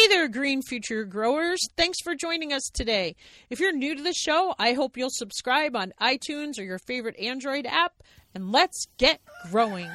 Hey 0.00 0.08
there, 0.08 0.28
Green 0.28 0.62
Future 0.62 1.04
Growers. 1.04 1.68
Thanks 1.76 2.00
for 2.00 2.14
joining 2.14 2.54
us 2.54 2.70
today. 2.72 3.16
If 3.50 3.60
you're 3.60 3.70
new 3.70 3.94
to 3.94 4.02
the 4.02 4.14
show, 4.14 4.54
I 4.58 4.72
hope 4.72 4.96
you'll 4.96 5.10
subscribe 5.10 5.76
on 5.76 5.92
iTunes 6.00 6.58
or 6.58 6.62
your 6.62 6.78
favorite 6.78 7.18
Android 7.18 7.66
app, 7.66 7.92
and 8.34 8.50
let's 8.50 8.86
get 8.96 9.20
growing. 9.50 9.90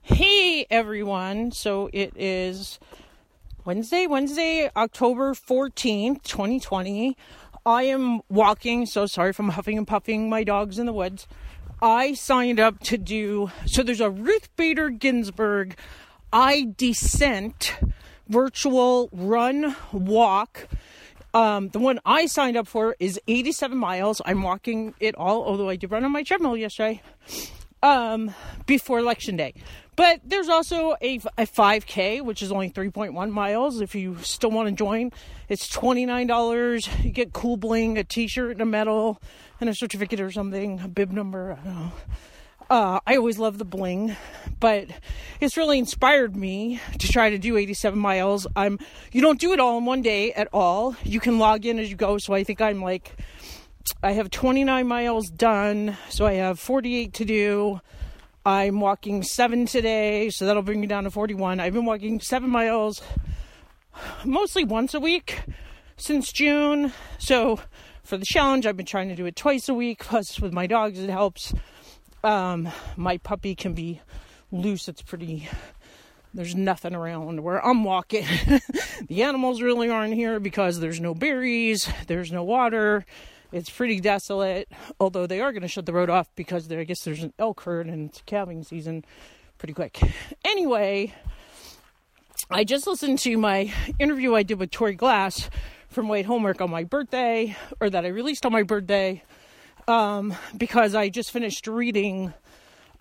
Hey 0.00 0.64
everyone. 0.70 1.52
So 1.52 1.90
it 1.92 2.14
is 2.16 2.78
Wednesday, 3.66 4.06
Wednesday, 4.06 4.70
October 4.74 5.34
14th, 5.34 6.22
2020. 6.22 7.18
I 7.66 7.82
am 7.82 8.22
walking, 8.30 8.86
so 8.86 9.04
sorry 9.04 9.28
if 9.28 9.38
I'm 9.38 9.50
huffing 9.50 9.76
and 9.76 9.86
puffing 9.86 10.30
my 10.30 10.42
dogs 10.42 10.78
in 10.78 10.86
the 10.86 10.94
woods. 10.94 11.26
I 11.82 12.14
signed 12.14 12.58
up 12.58 12.80
to 12.84 12.96
do 12.96 13.50
so 13.66 13.82
there's 13.82 14.00
a 14.00 14.08
Ruth 14.08 14.48
Bader 14.56 14.88
Ginsburg 14.88 15.76
I 16.32 16.72
Dissent 16.78 17.74
virtual 18.28 19.08
run 19.12 19.76
walk. 19.92 20.68
Um, 21.32 21.68
the 21.70 21.80
one 21.80 21.98
I 22.04 22.26
signed 22.26 22.56
up 22.56 22.68
for 22.68 22.94
is 23.00 23.20
87 23.26 23.76
miles. 23.76 24.22
I'm 24.24 24.42
walking 24.42 24.94
it 25.00 25.16
all, 25.16 25.44
although 25.44 25.68
I 25.68 25.76
did 25.76 25.90
run 25.90 26.04
on 26.04 26.12
my 26.12 26.22
treadmill 26.22 26.56
yesterday 26.56 27.02
um, 27.84 28.34
before 28.66 28.98
election 28.98 29.36
day. 29.36 29.54
But 29.96 30.20
there's 30.24 30.48
also 30.48 30.96
a, 31.02 31.16
a 31.38 31.46
5K, 31.46 32.22
which 32.22 32.42
is 32.42 32.50
only 32.50 32.70
3.1 32.70 33.30
miles. 33.30 33.80
If 33.80 33.94
you 33.94 34.16
still 34.22 34.50
want 34.50 34.68
to 34.68 34.74
join, 34.74 35.12
it's 35.48 35.68
$29. 35.68 37.04
You 37.04 37.10
get 37.10 37.32
cool 37.32 37.56
bling, 37.56 37.98
a 37.98 38.04
t 38.04 38.26
shirt, 38.26 38.52
and 38.52 38.60
a 38.60 38.66
medal, 38.66 39.20
and 39.60 39.70
a 39.70 39.74
certificate 39.74 40.20
or 40.20 40.32
something, 40.32 40.80
a 40.80 40.88
bib 40.88 41.12
number. 41.12 41.52
I 41.60 41.64
don't 41.64 41.74
know. 41.74 41.92
Uh, 42.74 42.98
I 43.06 43.14
always 43.14 43.38
love 43.38 43.58
the 43.58 43.64
bling, 43.64 44.16
but 44.58 44.88
it's 45.40 45.56
really 45.56 45.78
inspired 45.78 46.34
me 46.34 46.80
to 46.98 47.06
try 47.06 47.30
to 47.30 47.38
do 47.38 47.56
87 47.56 47.96
miles. 47.96 48.48
I'm 48.56 48.80
you 49.12 49.20
don't 49.20 49.38
do 49.38 49.52
it 49.52 49.60
all 49.60 49.78
in 49.78 49.84
one 49.84 50.02
day 50.02 50.32
at 50.32 50.48
all. 50.52 50.96
You 51.04 51.20
can 51.20 51.38
log 51.38 51.64
in 51.66 51.78
as 51.78 51.88
you 51.88 51.94
go. 51.94 52.18
So 52.18 52.34
I 52.34 52.42
think 52.42 52.60
I'm 52.60 52.82
like 52.82 53.14
I 54.02 54.10
have 54.10 54.28
29 54.28 54.88
miles 54.88 55.30
done, 55.30 55.96
so 56.08 56.26
I 56.26 56.32
have 56.32 56.58
48 56.58 57.12
to 57.12 57.24
do. 57.24 57.80
I'm 58.44 58.80
walking 58.80 59.22
seven 59.22 59.66
today, 59.66 60.30
so 60.30 60.44
that'll 60.44 60.62
bring 60.62 60.80
me 60.80 60.88
down 60.88 61.04
to 61.04 61.12
41. 61.12 61.60
I've 61.60 61.74
been 61.74 61.84
walking 61.84 62.18
seven 62.18 62.50
miles 62.50 63.02
mostly 64.24 64.64
once 64.64 64.94
a 64.94 65.00
week 65.00 65.42
since 65.96 66.32
June. 66.32 66.92
So 67.18 67.60
for 68.02 68.16
the 68.16 68.26
challenge, 68.26 68.66
I've 68.66 68.76
been 68.76 68.84
trying 68.84 69.10
to 69.10 69.14
do 69.14 69.26
it 69.26 69.36
twice 69.36 69.68
a 69.68 69.74
week. 69.74 70.00
Plus, 70.00 70.40
with 70.40 70.52
my 70.52 70.66
dogs, 70.66 70.98
it 70.98 71.08
helps. 71.08 71.54
Um, 72.24 72.70
my 72.96 73.18
puppy 73.18 73.54
can 73.54 73.74
be 73.74 74.00
loose. 74.50 74.88
It's 74.88 75.02
pretty. 75.02 75.48
There's 76.32 76.56
nothing 76.56 76.94
around 76.94 77.44
where 77.44 77.64
I'm 77.64 77.84
walking. 77.84 78.26
the 79.08 79.22
animals 79.22 79.60
really 79.62 79.90
aren't 79.90 80.14
here 80.14 80.40
because 80.40 80.80
there's 80.80 81.00
no 81.00 81.14
berries, 81.14 81.88
there's 82.08 82.32
no 82.32 82.42
water. 82.42 83.04
It's 83.52 83.70
pretty 83.70 84.00
desolate, 84.00 84.68
although 84.98 85.28
they 85.28 85.40
are 85.40 85.52
going 85.52 85.62
to 85.62 85.68
shut 85.68 85.86
the 85.86 85.92
road 85.92 86.10
off 86.10 86.28
because 86.34 86.66
there, 86.66 86.80
I 86.80 86.84
guess 86.84 87.04
there's 87.04 87.22
an 87.22 87.32
elk 87.38 87.60
herd 87.60 87.86
and 87.86 88.08
it's 88.08 88.20
calving 88.26 88.64
season 88.64 89.04
pretty 89.58 89.74
quick. 89.74 90.00
Anyway, 90.44 91.14
I 92.50 92.64
just 92.64 92.86
listened 92.88 93.20
to 93.20 93.38
my 93.38 93.72
interview 94.00 94.34
I 94.34 94.42
did 94.42 94.58
with 94.58 94.72
Tori 94.72 94.94
Glass 94.94 95.48
from 95.88 96.08
White 96.08 96.26
Homework 96.26 96.60
on 96.60 96.70
my 96.70 96.82
birthday, 96.82 97.54
or 97.80 97.88
that 97.90 98.04
I 98.04 98.08
released 98.08 98.44
on 98.44 98.50
my 98.50 98.64
birthday, 98.64 99.22
um, 99.88 100.34
because 100.56 100.94
I 100.94 101.08
just 101.08 101.30
finished 101.30 101.66
reading 101.66 102.32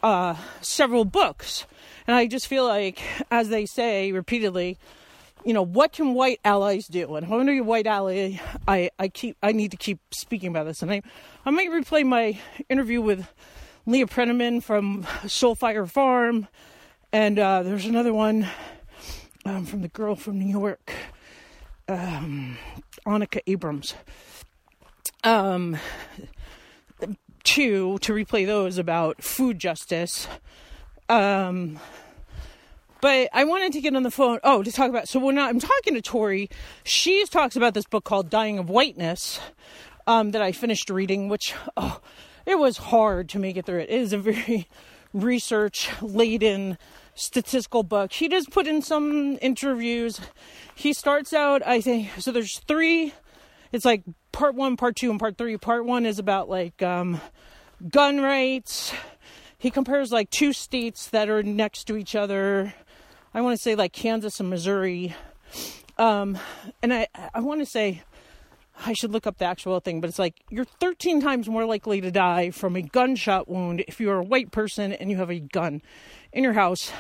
uh, 0.02 0.36
several 0.62 1.06
books. 1.06 1.66
And 2.08 2.16
I 2.16 2.28
just 2.28 2.48
feel 2.48 2.66
like, 2.66 3.02
as 3.32 3.50
they 3.50 3.66
say 3.66 4.12
repeatedly, 4.12 4.78
you 5.46 5.54
know, 5.54 5.62
what 5.62 5.94
can 5.94 6.14
white 6.14 6.40
allies 6.44 6.88
do? 6.88 7.16
And 7.16 7.28
to 7.28 7.46
be 7.46 7.62
white 7.62 7.88
ally, 7.88 8.40
I, 8.68 8.90
I 8.98 9.08
keep 9.08 9.38
I 9.44 9.52
need 9.52 9.72
to 9.72 9.78
keep 9.78 10.00
speaking 10.12 10.50
about 10.50 10.66
this. 10.66 10.82
And 10.82 10.92
I, 10.92 11.02
I 11.46 11.52
might 11.52 11.70
replay 11.70 12.06
my 12.06 12.40
interview 12.70 13.02
with 13.02 13.28
Leah 13.86 14.08
Penniman 14.08 14.62
from 14.62 15.06
Soul 15.28 15.56
Fire 15.56 15.86
Farm, 15.86 16.48
and 17.12 17.38
uh, 17.38 17.64
there's 17.64 17.86
another 17.86 18.14
one 18.14 18.48
um, 19.46 19.66
from 19.66 19.82
the 19.82 19.90
girl 19.90 20.16
from 20.16 20.40
New 20.40 20.50
York, 20.50 20.94
um, 21.90 22.58
Annika 23.06 23.42
Abrams. 23.46 23.96
Um, 25.26 25.78
two 27.54 28.00
to 28.00 28.14
replay 28.14 28.48
those 28.48 28.80
about 28.80 29.24
food 29.24 29.60
justice. 29.60 30.28
Um, 31.08 31.80
but 33.00 33.30
I 33.32 33.44
wanted 33.44 33.74
to 33.74 33.82
get 33.82 33.96
on 33.96 34.02
the 34.02 34.10
phone. 34.10 34.40
Oh, 34.44 34.64
to 34.64 34.72
talk 34.72 34.90
about. 34.90 35.08
So 35.08 35.20
when 35.20 35.38
I'm 35.38 35.60
talking 35.60 35.94
to 35.94 36.02
Tori, 36.02 36.50
she 36.84 37.24
talks 37.26 37.56
about 37.56 37.76
this 37.76 37.86
book 37.86 38.06
called 38.06 38.32
Dying 38.32 38.58
of 38.58 38.70
Whiteness 38.70 39.40
um, 40.08 40.32
that 40.32 40.42
I 40.42 40.52
finished 40.52 40.90
reading, 40.90 41.30
which 41.30 41.54
oh, 41.78 42.00
it 42.48 42.58
was 42.58 42.78
hard 42.78 43.30
to 43.30 43.40
make 43.40 43.56
it 43.56 43.68
through. 43.68 43.82
It 43.82 43.90
is 43.90 44.14
a 44.14 44.18
very 44.18 44.68
research 45.14 45.92
laden 46.02 46.80
statistical 47.14 47.84
book. 47.84 48.14
He 48.14 48.28
does 48.28 48.48
put 48.48 48.66
in 48.66 48.82
some 48.82 49.38
interviews. 49.44 50.20
He 50.74 50.92
starts 50.92 51.34
out, 51.34 51.62
I 51.68 51.82
think, 51.82 52.10
so 52.18 52.32
there's 52.32 52.58
three. 52.60 53.14
It's 53.72 53.86
like 53.86 54.02
part 54.34 54.56
one, 54.56 54.76
part 54.76 54.98
two, 54.98 55.10
and 55.10 55.20
part 55.20 55.38
three. 55.38 55.56
Part 55.56 55.86
one 55.86 56.06
is 56.06 56.20
about 56.20 56.50
like 56.50 56.84
um, 56.84 57.22
gun 57.90 58.20
rights. 58.20 58.94
He 59.58 59.72
compares 59.72 60.12
like 60.12 60.30
two 60.30 60.52
states 60.52 61.08
that 61.08 61.30
are 61.30 61.42
next 61.42 61.86
to 61.86 61.96
each 61.96 62.16
other 62.16 62.74
I 63.36 63.42
want 63.42 63.58
to 63.58 63.62
say 63.62 63.74
like 63.74 63.94
Kansas 63.94 64.40
and 64.40 64.50
Missouri. 64.50 65.16
Um, 65.98 66.38
and 66.84 66.94
I, 66.94 67.08
I 67.34 67.40
want 67.40 67.62
to 67.62 67.66
say, 67.66 68.04
I 68.86 68.94
should 68.94 69.12
look 69.12 69.26
up 69.26 69.40
the 69.40 69.46
actual 69.46 69.80
thing, 69.80 70.02
but 70.02 70.08
it's 70.08 70.20
like 70.20 70.44
you're 70.50 70.66
13 70.66 71.20
times 71.20 71.50
more 71.50 71.66
likely 71.66 72.00
to 72.02 72.12
die 72.12 72.52
from 72.52 72.76
a 72.76 72.82
gunshot 72.82 73.50
wound 73.50 73.84
if 73.88 74.00
you're 74.00 74.20
a 74.20 74.24
white 74.24 74.52
person 74.52 74.94
and 74.94 75.10
you 75.10 75.18
have 75.18 75.32
a 75.32 75.40
gun 75.40 75.82
in 76.32 76.44
your 76.44 76.54
house 76.54 76.92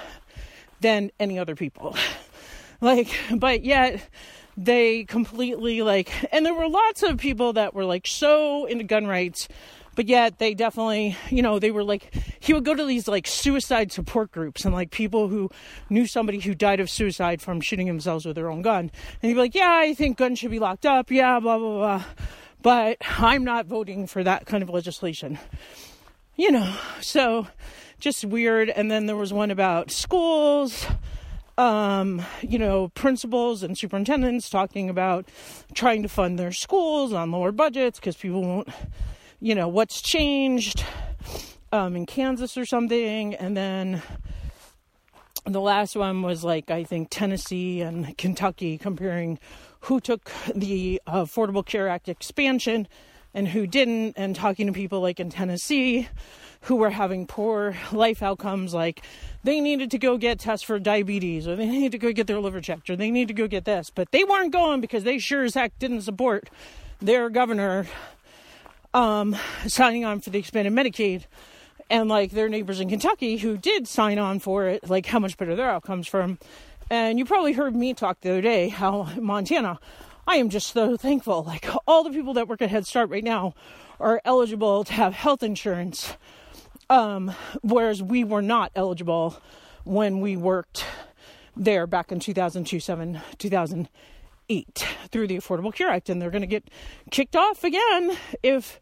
than 0.81 1.11
any 1.19 1.37
other 1.37 1.55
people. 1.55 1.95
like, 2.81 3.15
but 3.35 3.63
yet 3.63 4.07
they 4.55 5.03
completely 5.05 5.81
like, 5.81 6.11
and 6.33 6.45
there 6.45 6.53
were 6.53 6.67
lots 6.67 7.03
of 7.03 7.17
people 7.17 7.53
that 7.53 7.73
were 7.73 7.85
like 7.85 8.07
so 8.07 8.65
into 8.65 8.83
gun 8.83 9.07
rights 9.07 9.47
but 9.95 10.07
yet 10.07 10.39
they 10.39 10.53
definitely 10.53 11.15
you 11.29 11.41
know 11.41 11.59
they 11.59 11.71
were 11.71 11.83
like 11.83 12.13
he 12.39 12.53
would 12.53 12.65
go 12.65 12.73
to 12.73 12.85
these 12.85 13.07
like 13.07 13.27
suicide 13.27 13.91
support 13.91 14.31
groups 14.31 14.65
and 14.65 14.73
like 14.73 14.91
people 14.91 15.27
who 15.27 15.49
knew 15.89 16.05
somebody 16.05 16.39
who 16.39 16.55
died 16.55 16.79
of 16.79 16.89
suicide 16.89 17.41
from 17.41 17.61
shooting 17.61 17.87
themselves 17.87 18.25
with 18.25 18.35
their 18.35 18.49
own 18.49 18.61
gun. 18.61 18.91
And 19.21 19.29
he'd 19.29 19.33
be 19.33 19.39
like 19.39 19.55
yeah 19.55 19.79
i 19.83 19.93
think 19.93 20.17
guns 20.17 20.39
should 20.39 20.51
be 20.51 20.59
locked 20.59 20.85
up. 20.85 21.11
Yeah 21.11 21.39
blah 21.39 21.57
blah 21.57 21.77
blah. 21.77 22.03
But 22.61 22.97
i'm 23.17 23.43
not 23.43 23.65
voting 23.65 24.07
for 24.07 24.23
that 24.23 24.45
kind 24.45 24.63
of 24.63 24.69
legislation. 24.69 25.39
You 26.35 26.51
know 26.51 26.75
so 27.01 27.47
just 27.99 28.25
weird. 28.25 28.69
And 28.69 28.91
then 28.91 29.05
there 29.05 29.15
was 29.15 29.31
one 29.31 29.51
about 29.51 29.91
schools 29.91 30.85
um, 31.57 32.21
you 32.41 32.57
know, 32.57 32.89
principals 32.89 33.63
and 33.63 33.77
superintendents 33.77 34.49
talking 34.49 34.89
about 34.89 35.27
trying 35.73 36.01
to 36.03 36.09
fund 36.09 36.39
their 36.39 36.51
schools 36.51 37.13
on 37.13 37.31
lower 37.31 37.51
budgets 37.51 37.99
because 37.99 38.15
people 38.15 38.41
won't 38.41 38.69
you 39.43 39.53
know, 39.53 39.67
what's 39.67 40.01
changed 40.01 40.85
um, 41.73 41.97
in 41.97 42.05
Kansas 42.05 42.57
or 42.57 42.65
something. 42.65 43.35
And 43.35 43.57
then 43.57 44.01
the 45.45 45.59
last 45.59 45.97
one 45.97 46.21
was 46.21 46.45
like, 46.45 46.71
I 46.71 46.85
think 46.85 47.09
Tennessee 47.11 47.81
and 47.81 48.17
Kentucky 48.17 48.77
comparing 48.77 49.39
who 49.81 49.99
took 49.99 50.31
the 50.55 51.01
Affordable 51.05 51.65
Care 51.65 51.89
Act 51.89 52.07
expansion 52.07 52.87
and 53.33 53.47
who 53.47 53.67
didn't, 53.67 54.13
and 54.17 54.35
talking 54.35 54.67
to 54.67 54.73
people 54.73 55.01
like 55.01 55.19
in 55.19 55.29
Tennessee 55.29 56.07
who 56.61 56.77
were 56.77 56.91
having 56.91 57.27
poor 57.27 57.75
life 57.91 58.23
outcomes, 58.23 58.73
like 58.73 59.01
they 59.43 59.59
needed 59.59 59.91
to 59.91 59.97
go 59.97 60.17
get 60.17 60.39
tests 60.39 60.65
for 60.65 60.79
diabetes, 60.79 61.47
or 61.47 61.55
they 61.55 61.65
needed 61.65 61.91
to 61.91 61.97
go 61.97 62.13
get 62.13 62.27
their 62.27 62.39
liver 62.39 62.61
checked, 62.61 62.89
or 62.89 62.95
they 62.95 63.11
need 63.11 63.27
to 63.27 63.33
go 63.33 63.47
get 63.47 63.65
this, 63.65 63.89
but 63.89 64.11
they 64.11 64.23
weren't 64.23 64.53
going 64.53 64.79
because 64.79 65.03
they 65.03 65.17
sure 65.17 65.43
as 65.43 65.55
heck 65.55 65.77
didn't 65.79 66.01
support 66.01 66.49
their 66.99 67.29
governor 67.29 67.85
um, 68.93 69.35
signing 69.67 70.05
on 70.05 70.21
for 70.21 70.29
the 70.29 70.39
expanded 70.39 70.73
Medicaid, 70.73 71.25
and 71.89 72.07
like 72.07 72.31
their 72.31 72.47
neighbors 72.47 72.79
in 72.79 72.89
Kentucky 72.89 73.37
who 73.37 73.57
did 73.57 73.87
sign 73.87 74.17
on 74.17 74.39
for 74.39 74.67
it, 74.67 74.89
like 74.89 75.05
how 75.05 75.19
much 75.19 75.37
better 75.37 75.55
their 75.55 75.69
outcomes 75.69 76.07
from. 76.07 76.37
And 76.89 77.17
you 77.17 77.25
probably 77.25 77.53
heard 77.53 77.75
me 77.75 77.93
talk 77.93 78.21
the 78.21 78.29
other 78.29 78.41
day 78.41 78.69
how 78.69 79.09
Montana, 79.19 79.79
I 80.25 80.37
am 80.37 80.49
just 80.49 80.73
so 80.73 80.97
thankful. 80.97 81.43
Like 81.43 81.67
all 81.87 82.03
the 82.03 82.11
people 82.11 82.33
that 82.35 82.47
work 82.47 82.61
at 82.61 82.69
Head 82.69 82.87
Start 82.87 83.09
right 83.09 83.23
now 83.23 83.53
are 83.99 84.21
eligible 84.25 84.83
to 84.85 84.93
have 84.93 85.13
health 85.13 85.43
insurance, 85.43 86.15
um, 86.89 87.33
whereas 87.61 88.01
we 88.01 88.23
were 88.23 88.41
not 88.41 88.71
eligible 88.75 89.41
when 89.83 90.19
we 90.19 90.37
worked 90.37 90.85
there 91.55 91.85
back 91.85 92.11
in 92.11 92.19
2002, 92.19 92.79
7, 92.79 93.21
2000 93.37 93.89
eight 94.49 94.85
through 95.09 95.27
the 95.27 95.37
Affordable 95.37 95.73
Care 95.73 95.89
Act, 95.89 96.09
and 96.09 96.21
they're 96.21 96.31
going 96.31 96.41
to 96.41 96.47
get 96.47 96.69
kicked 97.11 97.35
off 97.35 97.63
again 97.63 98.17
if 98.41 98.79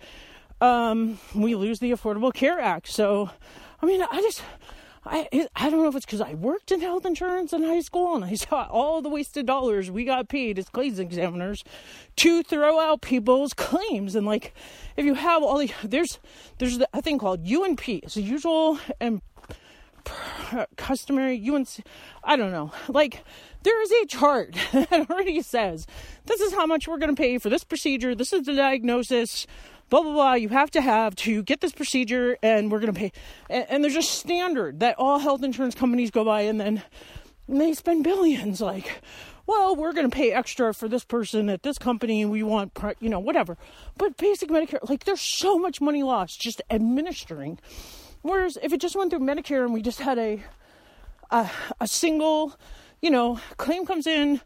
um, 0.59 1.19
we 1.35 1.55
lose 1.55 1.79
the 1.79 1.91
Affordable 1.91 2.33
Care 2.33 2.59
Act. 2.59 2.87
So, 2.87 3.29
I 3.81 3.85
mean, 3.85 4.01
I 4.01 4.21
just 4.21 4.43
I 5.03 5.47
I 5.55 5.69
don't 5.69 5.81
know 5.81 5.87
if 5.87 5.95
it's 5.95 6.05
because 6.05 6.21
I 6.21 6.35
worked 6.35 6.71
in 6.71 6.79
health 6.79 7.05
insurance 7.05 7.53
in 7.53 7.63
high 7.63 7.81
school 7.81 8.15
and 8.15 8.23
I 8.23 8.35
saw 8.35 8.67
all 8.69 9.01
the 9.01 9.09
wasted 9.09 9.47
dollars 9.47 9.89
we 9.89 10.05
got 10.05 10.29
paid 10.29 10.59
as 10.59 10.69
claims 10.69 10.99
examiners 10.99 11.63
to 12.17 12.43
throw 12.43 12.79
out 12.79 13.01
people's 13.01 13.53
claims. 13.53 14.15
And 14.15 14.27
like 14.27 14.53
if 14.95 15.05
you 15.05 15.15
have 15.15 15.41
all 15.41 15.57
the 15.57 15.71
there's 15.83 16.19
there's 16.59 16.79
a 16.93 17.01
thing 17.01 17.17
called 17.17 17.43
UNP 17.45 18.03
it's 18.03 18.15
a 18.17 18.21
usual 18.21 18.79
and 18.99 19.21
customary 20.75 21.41
UNC 21.49 21.67
I 22.23 22.35
don't 22.35 22.51
know. 22.51 22.71
Like 22.87 23.23
there 23.63 23.81
is 23.81 23.91
a 23.91 24.05
chart 24.05 24.55
that 24.71 25.09
already 25.09 25.41
says 25.41 25.87
this 26.25 26.41
is 26.41 26.53
how 26.53 26.67
much 26.67 26.87
we're 26.87 26.99
going 26.99 27.15
to 27.15 27.19
pay 27.19 27.39
for 27.39 27.49
this 27.49 27.63
procedure 27.63 28.13
this 28.13 28.33
is 28.33 28.45
the 28.45 28.53
diagnosis 28.53 29.47
blah 29.91 30.01
blah 30.01 30.13
blah 30.13 30.33
you 30.33 30.49
have 30.49 30.71
to 30.71 30.81
have 30.81 31.15
to 31.15 31.43
get 31.43 31.59
this 31.59 31.73
procedure 31.73 32.37
and 32.41 32.71
we're 32.71 32.79
going 32.79 32.93
to 32.93 32.99
pay. 32.99 33.11
And, 33.49 33.65
and 33.69 33.83
there's 33.83 33.97
a 33.97 34.01
standard 34.01 34.79
that 34.79 34.95
all 34.97 35.19
health 35.19 35.43
insurance 35.43 35.75
companies 35.75 36.09
go 36.09 36.23
by 36.25 36.41
and 36.41 36.59
then 36.59 36.81
they 37.47 37.73
spend 37.73 38.05
billions 38.05 38.61
like 38.61 39.01
well 39.45 39.75
we're 39.75 39.91
going 39.91 40.09
to 40.09 40.15
pay 40.15 40.31
extra 40.31 40.73
for 40.73 40.87
this 40.87 41.03
person 41.03 41.49
at 41.49 41.63
this 41.63 41.77
company 41.77 42.21
and 42.21 42.31
we 42.31 42.41
want 42.41 42.71
you 42.99 43.09
know 43.09 43.19
whatever. 43.19 43.57
But 43.97 44.17
basic 44.17 44.49
medicare 44.49 44.89
like 44.89 45.03
there's 45.03 45.21
so 45.21 45.59
much 45.59 45.81
money 45.81 46.01
lost 46.01 46.39
just 46.39 46.61
administering. 46.71 47.59
Whereas 48.21 48.57
if 48.63 48.71
it 48.71 48.79
just 48.79 48.95
went 48.95 49.11
through 49.11 49.19
medicare 49.19 49.65
and 49.65 49.73
we 49.73 49.81
just 49.81 49.99
had 49.99 50.17
a 50.17 50.41
a, 51.29 51.51
a 51.81 51.87
single 51.87 52.57
you 53.01 53.11
know 53.11 53.41
claim 53.57 53.85
comes 53.85 54.07
in 54.07 54.39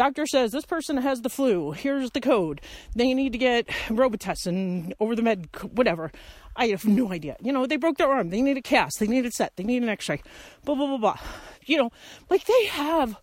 doctor 0.00 0.26
says 0.26 0.50
this 0.50 0.64
person 0.64 0.96
has 0.96 1.20
the 1.20 1.28
flu. 1.28 1.72
Here's 1.72 2.10
the 2.12 2.22
code. 2.22 2.62
They 2.96 3.12
need 3.12 3.32
to 3.32 3.38
get 3.38 3.66
Robitussin 3.88 4.94
over 4.98 5.14
the 5.14 5.20
med, 5.20 5.50
whatever. 5.72 6.10
I 6.56 6.68
have 6.68 6.86
no 6.86 7.12
idea. 7.12 7.36
You 7.42 7.52
know, 7.52 7.66
they 7.66 7.76
broke 7.76 7.98
their 7.98 8.10
arm. 8.10 8.30
They 8.30 8.40
need 8.40 8.56
a 8.56 8.62
cast. 8.62 8.98
They 8.98 9.06
need 9.06 9.26
a 9.26 9.30
set. 9.30 9.56
They 9.56 9.62
need 9.62 9.82
an 9.82 9.90
X-ray. 9.90 10.22
Blah 10.64 10.74
blah 10.74 10.86
blah 10.86 10.96
blah. 10.96 11.18
You 11.66 11.76
know, 11.76 11.90
like 12.30 12.46
they 12.46 12.64
have 12.68 13.14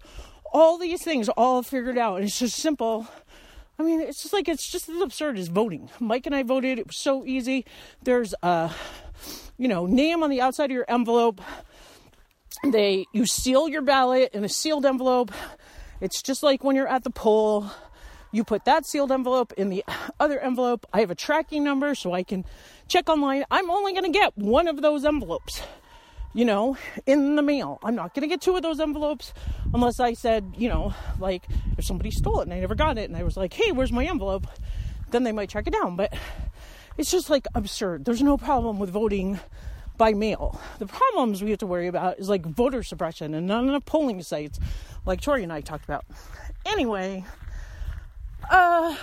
all 0.53 0.77
these 0.77 1.01
things 1.01 1.29
all 1.29 1.63
figured 1.63 1.97
out, 1.97 2.17
and 2.17 2.25
it's 2.25 2.37
just 2.37 2.57
simple. 2.57 3.07
I 3.79 3.83
mean, 3.83 3.99
it's 3.99 4.21
just 4.21 4.33
like 4.33 4.47
it's 4.47 4.69
just 4.71 4.87
as 4.87 5.01
absurd 5.01 5.39
as 5.39 5.47
voting. 5.47 5.89
Mike 5.99 6.27
and 6.27 6.35
I 6.35 6.43
voted. 6.43 6.77
It 6.77 6.85
was 6.85 6.97
so 6.97 7.25
easy. 7.25 7.65
There's 8.03 8.35
a, 8.43 8.71
you 9.57 9.67
know, 9.67 9.87
name 9.87 10.21
on 10.21 10.29
the 10.29 10.41
outside 10.41 10.65
of 10.65 10.75
your 10.75 10.85
envelope. 10.87 11.41
They 12.63 13.07
you 13.13 13.25
seal 13.25 13.67
your 13.67 13.81
ballot 13.81 14.29
in 14.33 14.43
a 14.43 14.49
sealed 14.49 14.85
envelope 14.85 15.31
it's 16.01 16.21
just 16.21 16.43
like 16.43 16.63
when 16.63 16.75
you're 16.75 16.87
at 16.87 17.03
the 17.03 17.09
poll, 17.09 17.69
you 18.31 18.43
put 18.43 18.65
that 18.65 18.85
sealed 18.85 19.11
envelope 19.11 19.53
in 19.53 19.69
the 19.69 19.83
other 20.19 20.39
envelope. 20.39 20.85
I 20.93 20.99
have 20.99 21.11
a 21.11 21.15
tracking 21.15 21.63
number 21.63 21.95
so 21.95 22.13
I 22.13 22.23
can 22.23 22.45
check 22.87 23.09
online. 23.09 23.45
I'm 23.49 23.69
only 23.69 23.93
going 23.93 24.11
to 24.11 24.17
get 24.17 24.37
one 24.37 24.67
of 24.67 24.81
those 24.81 25.05
envelopes, 25.05 25.61
you 26.33 26.45
know, 26.45 26.77
in 27.05 27.35
the 27.35 27.41
mail. 27.41 27.79
I'm 27.83 27.95
not 27.95 28.13
going 28.13 28.21
to 28.21 28.27
get 28.27 28.41
two 28.41 28.55
of 28.55 28.61
those 28.61 28.79
envelopes 28.79 29.33
unless 29.73 29.99
I 29.99 30.13
said, 30.13 30.53
you 30.57 30.69
know, 30.69 30.93
like 31.19 31.43
if 31.77 31.85
somebody 31.85 32.11
stole 32.11 32.41
it 32.41 32.43
and 32.43 32.53
I 32.53 32.59
never 32.59 32.75
got 32.75 32.97
it 32.97 33.09
and 33.09 33.17
I 33.17 33.23
was 33.23 33.37
like, 33.37 33.53
hey, 33.53 33.71
where's 33.71 33.91
my 33.91 34.05
envelope? 34.05 34.47
Then 35.11 35.23
they 35.23 35.31
might 35.31 35.49
track 35.49 35.67
it 35.67 35.73
down. 35.73 35.95
But 35.95 36.13
it's 36.97 37.11
just 37.11 37.29
like 37.29 37.47
absurd. 37.55 38.05
There's 38.05 38.21
no 38.21 38.37
problem 38.37 38.77
with 38.79 38.89
voting 38.89 39.39
by 39.97 40.13
mail. 40.13 40.59
The 40.79 40.85
problems 40.85 41.43
we 41.43 41.49
have 41.49 41.59
to 41.59 41.67
worry 41.67 41.87
about 41.87 42.19
is 42.19 42.29
like 42.29 42.45
voter 42.45 42.83
suppression 42.83 43.33
and 43.33 43.47
not 43.47 43.63
enough 43.63 43.85
polling 43.85 44.21
sites 44.21 44.59
like 45.07 45.21
Tori 45.21 45.43
and 45.43 45.51
I 45.51 45.61
talked 45.61 45.85
about. 45.85 46.05
Anyway, 46.65 47.25
uh, 48.51 48.95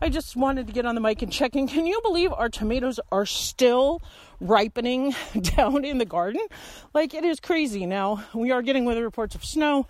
I 0.00 0.08
just 0.10 0.36
wanted 0.36 0.66
to 0.68 0.72
get 0.72 0.86
on 0.86 0.94
the 0.94 1.00
mic 1.00 1.22
and 1.22 1.32
check 1.32 1.56
in. 1.56 1.66
Can 1.66 1.86
you 1.86 2.00
believe 2.02 2.32
our 2.32 2.48
tomatoes 2.48 3.00
are 3.10 3.26
still 3.26 4.02
ripening 4.38 5.14
down 5.56 5.84
in 5.84 5.98
the 5.98 6.04
garden? 6.04 6.46
Like, 6.94 7.14
it 7.14 7.24
is 7.24 7.40
crazy. 7.40 7.86
Now, 7.86 8.22
we 8.34 8.52
are 8.52 8.62
getting 8.62 8.84
weather 8.84 9.02
reports 9.02 9.34
of 9.34 9.44
snow. 9.44 9.86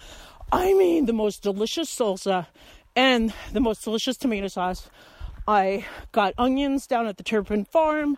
I 0.50 0.72
mean, 0.72 1.06
the 1.06 1.12
most 1.12 1.42
delicious 1.42 1.94
salsa 1.94 2.46
and 2.96 3.34
the 3.52 3.60
most 3.60 3.84
delicious 3.84 4.16
tomato 4.16 4.48
sauce. 4.48 4.88
I 5.46 5.84
got 6.12 6.34
onions 6.38 6.86
down 6.86 7.06
at 7.06 7.16
the 7.16 7.22
Turpin 7.22 7.64
Farm 7.64 8.16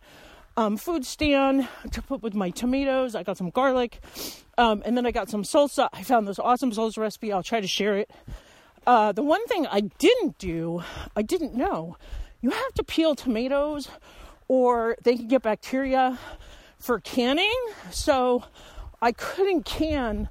um, 0.56 0.76
food 0.76 1.05
stand 1.05 1.69
to 1.93 2.02
put 2.02 2.23
with 2.23 2.35
my 2.35 2.50
tomatoes. 2.50 3.14
I 3.14 3.23
got 3.23 3.37
some 3.37 3.50
garlic. 3.50 4.00
Um, 4.58 4.82
and 4.85 4.97
then 4.97 5.06
I 5.06 5.11
got 5.11 5.29
some 5.31 5.43
salsa. 5.43 5.88
I 5.93 6.02
found 6.02 6.29
this 6.29 6.38
awesome 6.38 6.73
salsa 6.73 6.99
recipe. 6.99 7.32
I'll 7.32 7.43
try 7.43 7.61
to 7.61 7.67
share 7.67 7.97
it. 7.97 8.11
Uh, 8.87 9.12
the 9.12 9.23
one 9.23 9.44
thing 9.47 9.67
I 9.67 9.81
didn't 9.81 10.38
do, 10.38 10.82
I 11.14 11.23
didn't 11.23 11.55
know, 11.55 11.97
you 12.41 12.50
have 12.50 12.75
to 12.75 12.82
peel 12.82 13.14
tomatoes 13.14 13.88
or 14.49 14.97
they 15.02 15.17
can 15.17 15.29
get 15.29 15.43
bacteria 15.43 16.19
for 16.79 16.99
canning. 16.99 17.55
So 17.91 18.44
I 19.00 19.12
couldn't 19.12 19.64
can, 19.64 20.29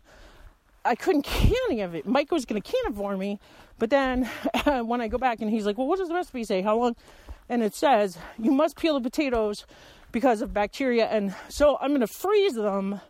I 0.83 0.95
couldn't 0.95 1.23
can 1.23 1.55
any 1.69 1.81
of 1.81 1.95
it. 1.95 2.05
Mike 2.05 2.31
was 2.31 2.45
going 2.45 2.61
to 2.61 2.71
can 2.71 2.91
it 2.91 2.95
for 2.95 3.15
me. 3.15 3.39
But 3.77 3.89
then 3.89 4.25
when 4.65 4.99
I 4.99 5.07
go 5.07 5.17
back 5.17 5.41
and 5.41 5.49
he's 5.49 5.65
like, 5.65 5.77
well, 5.77 5.87
what 5.87 5.99
does 5.99 6.09
the 6.09 6.15
recipe 6.15 6.43
say? 6.43 6.61
How 6.61 6.77
long? 6.77 6.95
And 7.47 7.63
it 7.63 7.73
says 7.73 8.17
you 8.37 8.51
must 8.51 8.77
peel 8.77 8.95
the 8.95 9.01
potatoes 9.01 9.65
because 10.11 10.41
of 10.41 10.53
bacteria. 10.53 11.07
And 11.07 11.35
so 11.49 11.77
I'm 11.79 11.89
going 11.89 12.01
to 12.01 12.07
freeze 12.07 12.55
them. 12.55 13.01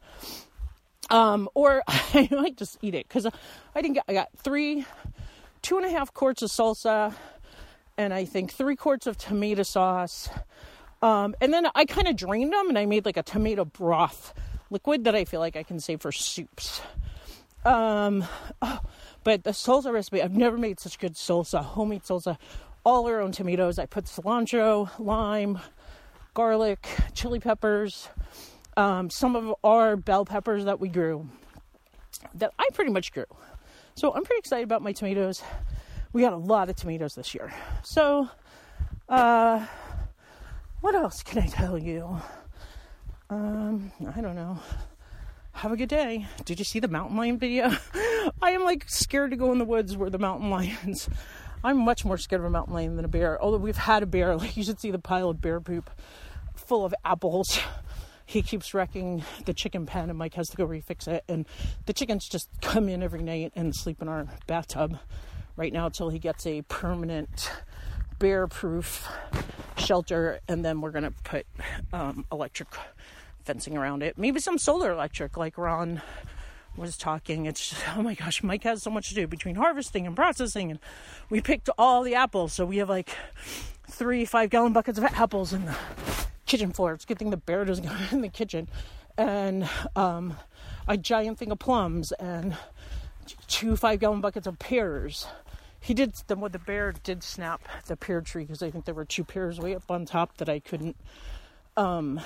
Um, 1.10 1.50
or 1.56 1.82
I 1.88 2.28
might 2.32 2.58
just 2.58 2.78
eat 2.82 2.94
it 2.94 3.08
because 3.08 3.26
I 3.74 3.82
didn't 3.82 4.00
I 4.08 4.14
got 4.14 4.30
three, 4.38 4.86
two 5.62 5.78
and 5.78 5.86
a 5.86 5.90
half 5.90 6.14
quarts 6.14 6.42
of 6.42 6.50
salsa 6.50 7.14
and 7.98 8.14
I 8.14 8.26
think 8.26 8.52
three 8.52 8.76
quarts 8.76 9.08
of 9.08 9.18
tomato 9.18 9.64
sauce. 9.64 10.30
Um, 11.02 11.36
and 11.42 11.52
then 11.52 11.68
I 11.76 11.86
kind 11.86 12.08
of 12.08 12.16
drained 12.16 12.54
them 12.54 12.70
and 12.70 12.78
I 12.78 12.86
made 12.86 13.06
like 13.06 13.18
a 13.18 13.24
tomato 13.24 13.66
broth 13.66 14.34
liquid 14.70 15.06
that 15.06 15.16
I 15.16 15.26
feel 15.26 15.40
like 15.40 15.56
I 15.56 15.64
can 15.64 15.80
save 15.80 16.02
for 16.02 16.12
soups. 16.12 16.82
Um, 17.66 18.24
oh, 18.62 18.80
but 19.24 19.44
the 19.44 19.52
salsa 19.52 19.92
recipe, 19.92 20.22
I've 20.22 20.36
never 20.36 20.58
made 20.58 20.80
such 20.80 21.00
good 21.00 21.16
salsa, 21.16 21.64
homemade 21.64 22.04
salsa, 22.04 22.38
all 22.86 23.06
our 23.08 23.20
own 23.20 23.32
tomatoes. 23.32 23.80
I 23.80 23.86
put 23.86 24.06
cilantro, 24.06 24.90
lime, 24.98 25.60
garlic, 26.34 26.88
chili 27.14 27.40
peppers, 27.40 28.10
um, 28.78 29.10
some 29.10 29.36
of 29.36 29.54
our 29.64 29.96
bell 29.96 30.26
peppers 30.26 30.66
that 30.66 30.80
we 30.80 30.90
grew 30.90 31.28
that 32.36 32.52
I 32.60 32.68
pretty 32.74 32.92
much 32.92 33.12
grew. 33.12 33.26
So 33.96 34.14
I'm 34.14 34.24
pretty 34.24 34.40
excited 34.40 34.64
about 34.64 34.82
my 34.82 34.92
tomatoes. 34.92 35.44
We 36.14 36.22
got 36.22 36.34
a 36.34 36.38
lot 36.38 36.70
of 36.70 36.76
tomatoes 36.76 37.16
this 37.16 37.34
year. 37.36 37.54
So, 37.84 38.30
uh, 39.08 39.66
what 40.82 40.96
else 40.96 41.24
can 41.24 41.44
I 41.44 41.48
tell 41.48 41.78
you? 41.78 42.20
Um, 43.30 43.92
I 44.16 44.22
don't 44.22 44.36
know. 44.36 44.60
Have 45.52 45.72
a 45.72 45.78
good 45.78 45.90
day. 45.90 46.26
Did 46.46 46.58
you 46.58 46.66
see 46.66 46.80
the 46.80 46.88
mountain 46.88 47.18
lion 47.18 47.38
video? 47.38 47.70
I 48.42 48.52
am 48.52 48.64
like 48.64 48.86
scared 48.88 49.32
to 49.32 49.38
go 49.38 49.52
in 49.52 49.60
the 49.60 49.66
woods 49.66 49.98
where 49.98 50.10
the 50.10 50.18
mountain 50.18 50.50
lions. 50.52 51.10
I'm 51.64 51.78
much 51.78 52.06
more 52.06 52.18
scared 52.18 52.42
of 52.42 52.46
a 52.46 52.50
mountain 52.50 52.74
lion 52.74 52.96
than 52.96 53.06
a 53.06 53.10
bear. 53.10 53.42
Although 53.42 53.58
we've 53.58 53.78
had 53.78 54.04
a 54.04 54.06
bear, 54.06 54.36
like 54.38 54.56
you 54.56 54.64
should 54.64 54.80
see 54.80 54.92
the 54.92 55.00
pile 55.00 55.30
of 55.30 55.42
bear 55.42 55.60
poop 55.60 55.90
full 56.56 56.86
of 56.86 56.94
apples. 57.06 57.60
He 58.26 58.44
keeps 58.44 58.76
wrecking 58.76 59.24
the 59.46 59.56
chicken 59.56 59.88
pen, 59.88 60.12
and 60.12 60.20
Mike 60.20 60.36
has 60.36 60.50
to 60.50 60.56
go 60.56 60.68
refix 60.68 61.08
it. 61.08 61.24
And 61.28 61.48
the 61.88 61.94
chickens 61.94 62.30
just 62.30 62.48
come 62.62 62.88
in 62.88 63.02
every 63.02 63.24
night 63.24 63.54
and 63.56 63.76
sleep 63.76 64.04
in 64.04 64.08
our 64.08 64.28
bathtub 64.46 65.00
right 65.56 65.74
now 65.74 65.88
until 65.88 66.10
he 66.10 66.20
gets 66.20 66.46
a 66.46 66.62
permanent 66.62 67.52
bear 68.20 68.46
proof 68.46 69.10
shelter. 69.78 70.42
And 70.48 70.64
then 70.64 70.80
we're 70.80 70.92
going 70.92 71.06
to 71.06 71.14
put 71.24 71.48
um, 71.92 72.24
electric 72.32 72.68
fencing 73.46 73.76
around 73.76 74.04
it. 74.04 74.16
Maybe 74.16 74.40
some 74.40 74.60
solar 74.60 74.92
electric, 74.92 75.36
like 75.36 75.58
Ron 75.58 76.04
was 76.76 76.98
talking. 76.98 77.46
It's 77.46 77.70
just, 77.70 77.84
oh 77.96 78.02
my 78.02 78.14
gosh, 78.14 78.44
Mike 78.44 78.64
has 78.64 78.84
so 78.84 78.90
much 78.90 79.10
to 79.10 79.16
do 79.16 79.28
between 79.28 79.56
harvesting 79.56 80.08
and 80.08 80.16
processing, 80.16 80.72
and 80.72 80.80
we 81.30 81.42
picked 81.42 81.70
all 81.78 82.04
the 82.04 82.16
apples, 82.16 82.54
so 82.54 82.66
we 82.66 82.78
have 82.78 82.90
like 82.90 83.10
three 83.90 84.26
five 84.26 84.50
gallon 84.50 84.74
buckets 84.74 84.98
of 84.98 85.04
apples 85.06 85.54
in 85.54 85.66
the 85.66 85.76
kitchen 86.46 86.72
floor. 86.72 86.94
It's 86.94 87.04
a 87.04 87.08
good 87.08 87.20
thing 87.20 87.30
the 87.30 87.38
bear 87.38 87.66
doesn't 87.66 87.86
go 87.88 87.96
in 88.12 88.22
the 88.22 88.30
kitchen. 88.30 88.68
And 89.18 89.70
um, 89.96 90.38
a 90.88 90.98
giant 90.98 91.38
thing 91.38 91.52
of 91.52 91.60
plums 91.60 92.12
and 92.14 92.56
two 93.48 93.76
five 93.76 94.00
gallon 94.00 94.22
buckets 94.22 94.48
of 94.48 94.60
pears. 94.60 95.28
He 95.82 95.94
did 95.94 96.14
the 96.28 96.36
what 96.36 96.52
the 96.52 96.60
bear 96.60 96.92
did 96.92 97.24
snap 97.24 97.62
the 97.86 97.96
pear 97.96 98.22
tree 98.22 98.44
because 98.44 98.62
I 98.62 98.70
think 98.70 98.86
there 98.86 98.94
were 98.94 99.06
two 99.06 99.24
pears 99.24 99.60
way 99.60 99.76
up 99.76 99.90
on 99.90 100.06
top 100.06 100.38
that 100.38 100.50
I 100.50 100.60
couldn't 100.60 100.98
um, 101.78 102.20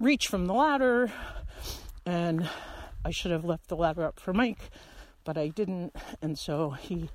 reach 0.00 0.26
from 0.26 0.46
the 0.46 0.54
ladder, 0.54 1.12
and 2.04 2.48
I 3.08 3.10
should 3.10 3.30
have 3.30 3.42
left 3.42 3.68
the 3.68 3.74
ladder 3.74 4.04
up 4.04 4.20
for 4.20 4.34
Mike, 4.34 4.68
but 5.24 5.38
I 5.38 5.48
didn't, 5.48 5.96
and 6.20 6.38
so 6.38 6.72
he 6.72 7.08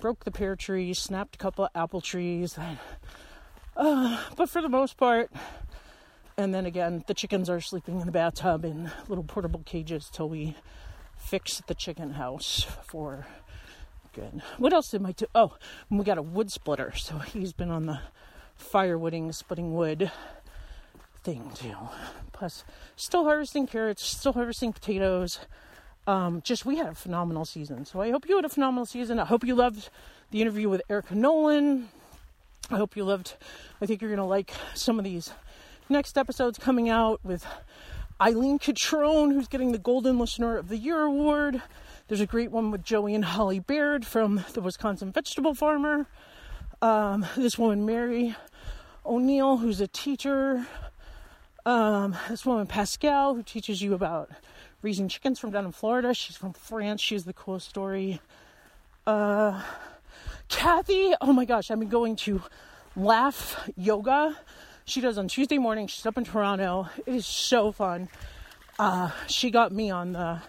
broke 0.00 0.22
the 0.22 0.30
pear 0.30 0.54
tree, 0.54 0.94
snapped 0.94 1.34
a 1.34 1.38
couple 1.38 1.64
of 1.64 1.72
apple 1.74 2.00
trees. 2.00 2.56
And, 2.56 2.78
uh, 3.76 4.22
but 4.36 4.48
for 4.48 4.62
the 4.62 4.68
most 4.68 4.96
part, 4.96 5.32
and 6.38 6.54
then 6.54 6.64
again, 6.64 7.02
the 7.08 7.14
chickens 7.14 7.50
are 7.50 7.60
sleeping 7.60 7.98
in 7.98 8.06
the 8.06 8.12
bathtub 8.12 8.64
in 8.64 8.92
little 9.08 9.24
portable 9.24 9.64
cages 9.66 10.08
till 10.12 10.28
we 10.28 10.54
fix 11.16 11.60
the 11.66 11.74
chicken 11.74 12.12
house 12.12 12.64
for 12.84 13.26
good. 14.12 14.42
What 14.58 14.72
else 14.72 14.90
did 14.90 15.04
I 15.04 15.10
do? 15.10 15.26
Oh, 15.34 15.56
we 15.90 16.04
got 16.04 16.18
a 16.18 16.22
wood 16.22 16.52
splitter. 16.52 16.92
So 16.94 17.18
he's 17.18 17.52
been 17.52 17.72
on 17.72 17.86
the 17.86 17.98
firewooding, 18.56 19.34
splitting 19.34 19.74
wood 19.74 20.12
thing 21.22 21.50
too. 21.54 21.74
Plus, 22.32 22.64
still 22.96 23.24
harvesting 23.24 23.66
carrots, 23.66 24.04
still 24.04 24.32
harvesting 24.32 24.72
potatoes. 24.72 25.40
Um, 26.06 26.42
just 26.42 26.66
we 26.66 26.78
had 26.78 26.88
a 26.88 26.94
phenomenal 26.94 27.44
season. 27.44 27.84
So 27.84 28.00
I 28.00 28.10
hope 28.10 28.28
you 28.28 28.36
had 28.36 28.44
a 28.44 28.48
phenomenal 28.48 28.86
season. 28.86 29.18
I 29.18 29.24
hope 29.24 29.44
you 29.44 29.54
loved 29.54 29.88
the 30.30 30.40
interview 30.42 30.68
with 30.68 30.82
Erica 30.88 31.14
Nolan. 31.14 31.88
I 32.70 32.76
hope 32.76 32.96
you 32.96 33.04
loved. 33.04 33.34
I 33.80 33.86
think 33.86 34.00
you're 34.00 34.10
gonna 34.10 34.26
like 34.26 34.52
some 34.74 34.98
of 34.98 35.04
these 35.04 35.32
next 35.88 36.18
episodes 36.18 36.58
coming 36.58 36.88
out 36.88 37.20
with 37.22 37.46
Eileen 38.20 38.58
Catrone, 38.58 39.32
who's 39.32 39.48
getting 39.48 39.72
the 39.72 39.78
Golden 39.78 40.18
Listener 40.18 40.56
of 40.56 40.68
the 40.68 40.76
Year 40.76 41.02
award. 41.02 41.62
There's 42.08 42.20
a 42.20 42.26
great 42.26 42.50
one 42.50 42.70
with 42.70 42.84
Joey 42.84 43.14
and 43.14 43.24
Holly 43.24 43.60
Baird 43.60 44.04
from 44.04 44.44
the 44.54 44.60
Wisconsin 44.60 45.12
Vegetable 45.12 45.54
Farmer. 45.54 46.06
Um, 46.80 47.26
this 47.36 47.58
woman, 47.58 47.86
Mary 47.86 48.34
O'Neill, 49.06 49.58
who's 49.58 49.80
a 49.80 49.86
teacher. 49.86 50.66
Um, 51.64 52.16
this 52.28 52.44
woman, 52.44 52.66
Pascal, 52.66 53.34
who 53.34 53.42
teaches 53.44 53.80
you 53.80 53.94
about 53.94 54.30
raising 54.82 55.06
chickens 55.06 55.38
from 55.38 55.52
down 55.52 55.64
in 55.64 55.70
Florida. 55.70 56.12
She's 56.12 56.36
from 56.36 56.52
France. 56.54 57.00
She's 57.00 57.24
the 57.24 57.32
coolest 57.32 57.68
story. 57.68 58.20
Uh, 59.06 59.62
Kathy, 60.48 61.14
oh 61.20 61.32
my 61.32 61.44
gosh, 61.44 61.70
I've 61.70 61.78
been 61.78 61.88
going 61.88 62.16
to 62.16 62.42
Laugh 62.96 63.70
Yoga. 63.76 64.36
She 64.84 65.00
does 65.00 65.18
on 65.18 65.28
Tuesday 65.28 65.58
morning. 65.58 65.86
She's 65.86 66.04
up 66.04 66.18
in 66.18 66.24
Toronto. 66.24 66.88
It 67.06 67.14
is 67.14 67.26
so 67.26 67.70
fun. 67.70 68.08
Uh, 68.76 69.12
she 69.28 69.52
got 69.52 69.70
me 69.70 69.88
on 69.88 70.14
the, 70.14 70.42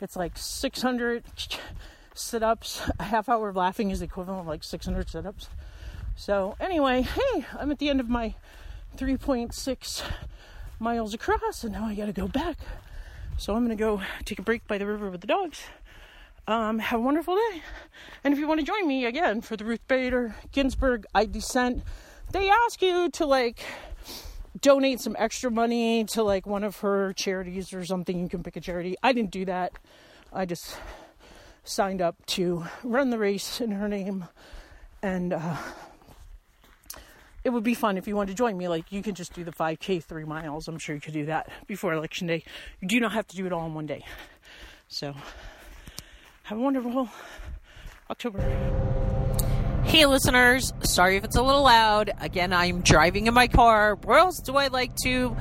it's 0.00 0.14
like 0.14 0.32
600 0.36 1.24
sit 2.14 2.44
ups. 2.44 2.88
A 3.00 3.04
half 3.04 3.28
hour 3.28 3.48
of 3.48 3.56
laughing 3.56 3.90
is 3.90 3.98
the 3.98 4.04
equivalent 4.04 4.42
of 4.42 4.46
like 4.46 4.62
600 4.62 5.08
sit 5.08 5.26
ups. 5.26 5.48
So, 6.14 6.54
anyway, 6.60 7.02
hey, 7.02 7.44
I'm 7.58 7.72
at 7.72 7.80
the 7.80 7.88
end 7.88 7.98
of 7.98 8.08
my 8.08 8.36
3.6 8.96 10.02
miles 10.80 11.14
across, 11.14 11.62
and 11.64 11.72
now 11.72 11.84
I 11.84 11.94
gotta 11.94 12.12
go 12.12 12.28
back. 12.28 12.58
So, 13.36 13.54
I'm 13.54 13.64
gonna 13.64 13.76
go 13.76 14.02
take 14.24 14.38
a 14.38 14.42
break 14.42 14.66
by 14.66 14.78
the 14.78 14.86
river 14.86 15.10
with 15.10 15.20
the 15.20 15.26
dogs. 15.26 15.62
Um, 16.46 16.78
have 16.80 16.98
a 16.98 17.02
wonderful 17.02 17.36
day. 17.36 17.62
And 18.24 18.34
if 18.34 18.40
you 18.40 18.48
want 18.48 18.60
to 18.60 18.66
join 18.66 18.88
me 18.88 19.04
again 19.04 19.40
for 19.40 19.56
the 19.56 19.64
Ruth 19.64 19.86
Bader 19.86 20.34
Ginsburg 20.52 21.06
I 21.14 21.26
Dissent, 21.26 21.84
they 22.32 22.50
ask 22.50 22.82
you 22.82 23.08
to 23.10 23.26
like 23.26 23.62
donate 24.60 25.00
some 25.00 25.14
extra 25.18 25.50
money 25.50 26.04
to 26.06 26.22
like 26.22 26.46
one 26.46 26.64
of 26.64 26.80
her 26.80 27.12
charities 27.12 27.72
or 27.72 27.84
something. 27.84 28.18
You 28.18 28.28
can 28.28 28.42
pick 28.42 28.56
a 28.56 28.60
charity. 28.60 28.96
I 29.02 29.12
didn't 29.12 29.30
do 29.30 29.44
that. 29.44 29.72
I 30.32 30.44
just 30.44 30.76
signed 31.62 32.02
up 32.02 32.16
to 32.26 32.64
run 32.82 33.10
the 33.10 33.18
race 33.18 33.60
in 33.60 33.70
her 33.72 33.88
name. 33.88 34.26
And 35.02 35.32
uh, 35.32 35.56
it 37.44 37.50
would 37.50 37.64
be 37.64 37.74
fun 37.74 37.96
if 37.96 38.06
you 38.06 38.16
wanted 38.16 38.32
to 38.32 38.36
join 38.36 38.56
me. 38.56 38.68
Like, 38.68 38.92
you 38.92 39.02
can 39.02 39.14
just 39.14 39.32
do 39.32 39.44
the 39.44 39.52
5K 39.52 40.02
three 40.02 40.24
miles. 40.24 40.68
I'm 40.68 40.78
sure 40.78 40.94
you 40.94 41.00
could 41.00 41.14
do 41.14 41.26
that 41.26 41.48
before 41.66 41.92
election 41.92 42.26
day. 42.26 42.44
You 42.80 42.88
do 42.88 43.00
not 43.00 43.12
have 43.12 43.26
to 43.28 43.36
do 43.36 43.46
it 43.46 43.52
all 43.52 43.66
in 43.66 43.74
one 43.74 43.86
day. 43.86 44.04
So, 44.88 45.14
have 46.44 46.58
a 46.58 46.60
wonderful 46.60 47.08
October. 48.10 48.40
Hey, 49.84 50.06
listeners. 50.06 50.72
Sorry 50.82 51.16
if 51.16 51.24
it's 51.24 51.36
a 51.36 51.42
little 51.42 51.62
loud. 51.62 52.12
Again, 52.20 52.52
I'm 52.52 52.80
driving 52.82 53.26
in 53.26 53.34
my 53.34 53.48
car. 53.48 53.96
Where 54.04 54.18
else 54.18 54.40
do 54.40 54.56
I 54.56 54.68
like 54.68 54.94
to 55.04 55.36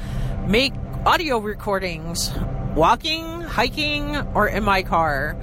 make 0.48 0.74
audio 1.06 1.40
recordings? 1.40 2.32
Walking, 2.76 3.42
hiking, 3.42 4.16
or 4.34 4.48
in 4.48 4.64
my 4.64 4.84
car? 4.84 5.36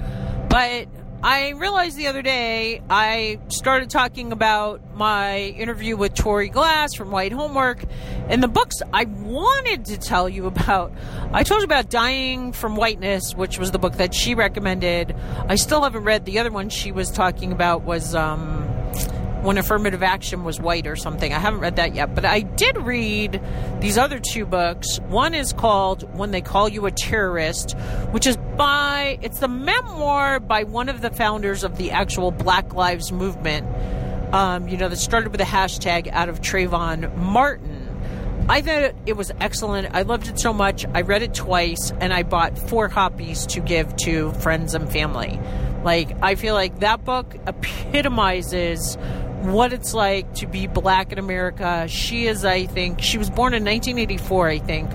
But 0.49 0.87
I 1.23 1.49
realized 1.49 1.97
the 1.97 2.07
other 2.07 2.21
day 2.21 2.81
I 2.91 3.39
started 3.47 3.89
talking 3.89 4.31
about 4.31 4.81
my 4.95 5.39
interview 5.39 5.97
with 5.97 6.13
Tori 6.13 6.47
Glass 6.47 6.93
from 6.93 7.09
White 7.09 7.31
Homework 7.31 7.83
and 8.29 8.43
the 8.43 8.47
books 8.47 8.75
I 8.93 9.05
wanted 9.05 9.85
to 9.85 9.97
tell 9.97 10.29
you 10.29 10.45
about. 10.45 10.93
I 11.33 11.41
told 11.41 11.61
you 11.61 11.65
about 11.65 11.89
Dying 11.89 12.53
from 12.53 12.75
Whiteness, 12.75 13.33
which 13.33 13.57
was 13.57 13.71
the 13.71 13.79
book 13.79 13.93
that 13.93 14.13
she 14.13 14.35
recommended. 14.35 15.15
I 15.47 15.55
still 15.55 15.81
haven't 15.81 16.03
read 16.03 16.25
the 16.25 16.37
other 16.37 16.51
one 16.51 16.69
she 16.69 16.91
was 16.91 17.09
talking 17.09 17.51
about 17.51 17.81
was 17.81 18.13
um, 18.13 18.67
when 19.47 19.57
affirmative 19.57 20.03
action 20.03 20.43
was 20.43 20.59
white 20.59 20.85
or 20.87 20.97
something. 20.97 21.31
I 21.31 21.39
haven't 21.39 21.61
read 21.61 21.77
that 21.77 21.95
yet, 21.95 22.13
but 22.13 22.25
I 22.25 22.41
did 22.41 22.75
read 22.79 23.41
these 23.79 23.97
other 23.97 24.19
two 24.19 24.45
books. 24.45 24.99
One 25.07 25.33
is 25.33 25.53
called 25.53 26.03
When 26.17 26.31
They 26.31 26.41
Call 26.41 26.67
You 26.67 26.85
a 26.85 26.91
Terrorist, 26.91 27.71
which 28.11 28.27
is 28.27 28.35
by, 28.57 29.17
it's 29.21 29.39
the 29.39 29.47
memoir 29.47 30.41
by 30.41 30.63
one 30.63 30.89
of 30.89 30.99
the 30.99 31.11
founders 31.11 31.63
of 31.63 31.77
the 31.77 31.91
actual 31.91 32.31
Black 32.31 32.73
Lives 32.73 33.13
Movement, 33.13 33.65
um, 34.33 34.67
you 34.67 34.75
know, 34.75 34.89
that 34.89 34.97
started 34.97 35.31
with 35.31 35.39
a 35.39 35.45
hashtag 35.45 36.09
out 36.11 36.27
of 36.27 36.41
Trayvon 36.41 37.15
Martin. 37.15 38.45
I 38.49 38.61
thought 38.61 38.95
it 39.05 39.13
was 39.15 39.31
excellent. 39.39 39.95
I 39.95 40.01
loved 40.01 40.27
it 40.27 40.41
so 40.41 40.51
much. 40.51 40.85
I 40.93 41.03
read 41.03 41.21
it 41.21 41.33
twice 41.33 41.93
and 42.01 42.11
I 42.11 42.23
bought 42.23 42.59
four 42.59 42.89
copies 42.89 43.45
to 43.47 43.61
give 43.61 43.95
to 43.97 44.33
friends 44.33 44.73
and 44.73 44.91
family. 44.91 45.39
Like, 45.85 46.21
I 46.21 46.35
feel 46.35 46.53
like 46.53 46.79
that 46.79 47.05
book 47.05 47.33
epitomizes 47.47 48.97
what 49.41 49.73
it's 49.73 49.93
like 49.93 50.33
to 50.35 50.47
be 50.47 50.67
black 50.67 51.11
in 51.11 51.19
America. 51.19 51.87
She 51.87 52.27
is, 52.27 52.43
I 52.43 52.65
think, 52.65 53.01
she 53.01 53.17
was 53.17 53.29
born 53.29 53.53
in 53.53 53.63
1984, 53.63 54.47
I 54.47 54.59
think. 54.59 54.91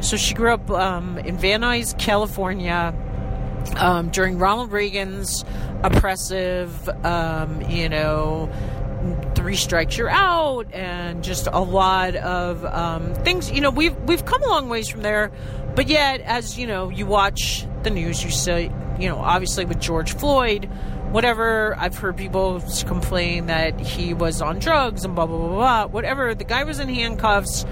So 0.00 0.16
she 0.16 0.34
grew 0.34 0.52
up 0.52 0.70
um, 0.70 1.18
in 1.18 1.36
Van 1.38 1.62
Nuys, 1.62 1.98
California. 1.98 2.94
Um, 3.76 4.08
during 4.10 4.38
Ronald 4.38 4.72
Reagan's 4.72 5.44
oppressive, 5.82 6.88
um, 7.04 7.60
you 7.62 7.88
know, 7.88 8.50
three 9.34 9.56
strikes 9.56 9.96
you're 9.96 10.08
out, 10.08 10.72
and 10.72 11.22
just 11.22 11.48
a 11.52 11.60
lot 11.60 12.14
of 12.16 12.64
um, 12.64 13.14
things. 13.16 13.50
You 13.50 13.60
know, 13.60 13.70
we've 13.70 13.96
we've 14.02 14.24
come 14.24 14.42
a 14.42 14.46
long 14.46 14.68
ways 14.68 14.88
from 14.88 15.02
there, 15.02 15.30
but 15.74 15.88
yet, 15.88 16.20
as 16.22 16.58
you 16.58 16.66
know, 16.66 16.88
you 16.88 17.06
watch 17.06 17.66
the 17.82 17.90
news, 17.90 18.24
you 18.24 18.30
see, 18.30 18.70
you 18.98 19.08
know, 19.08 19.18
obviously 19.18 19.64
with 19.64 19.80
George 19.80 20.14
Floyd, 20.14 20.70
whatever. 21.10 21.76
I've 21.78 21.96
heard 21.96 22.16
people 22.16 22.62
complain 22.86 23.46
that 23.46 23.78
he 23.80 24.14
was 24.14 24.40
on 24.42 24.58
drugs 24.58 25.04
and 25.04 25.14
blah 25.14 25.26
blah 25.26 25.38
blah 25.38 25.48
blah. 25.48 25.86
Whatever. 25.86 26.34
The 26.34 26.44
guy 26.44 26.64
was 26.64 26.78
in 26.78 26.88
handcuffs, 26.88 27.64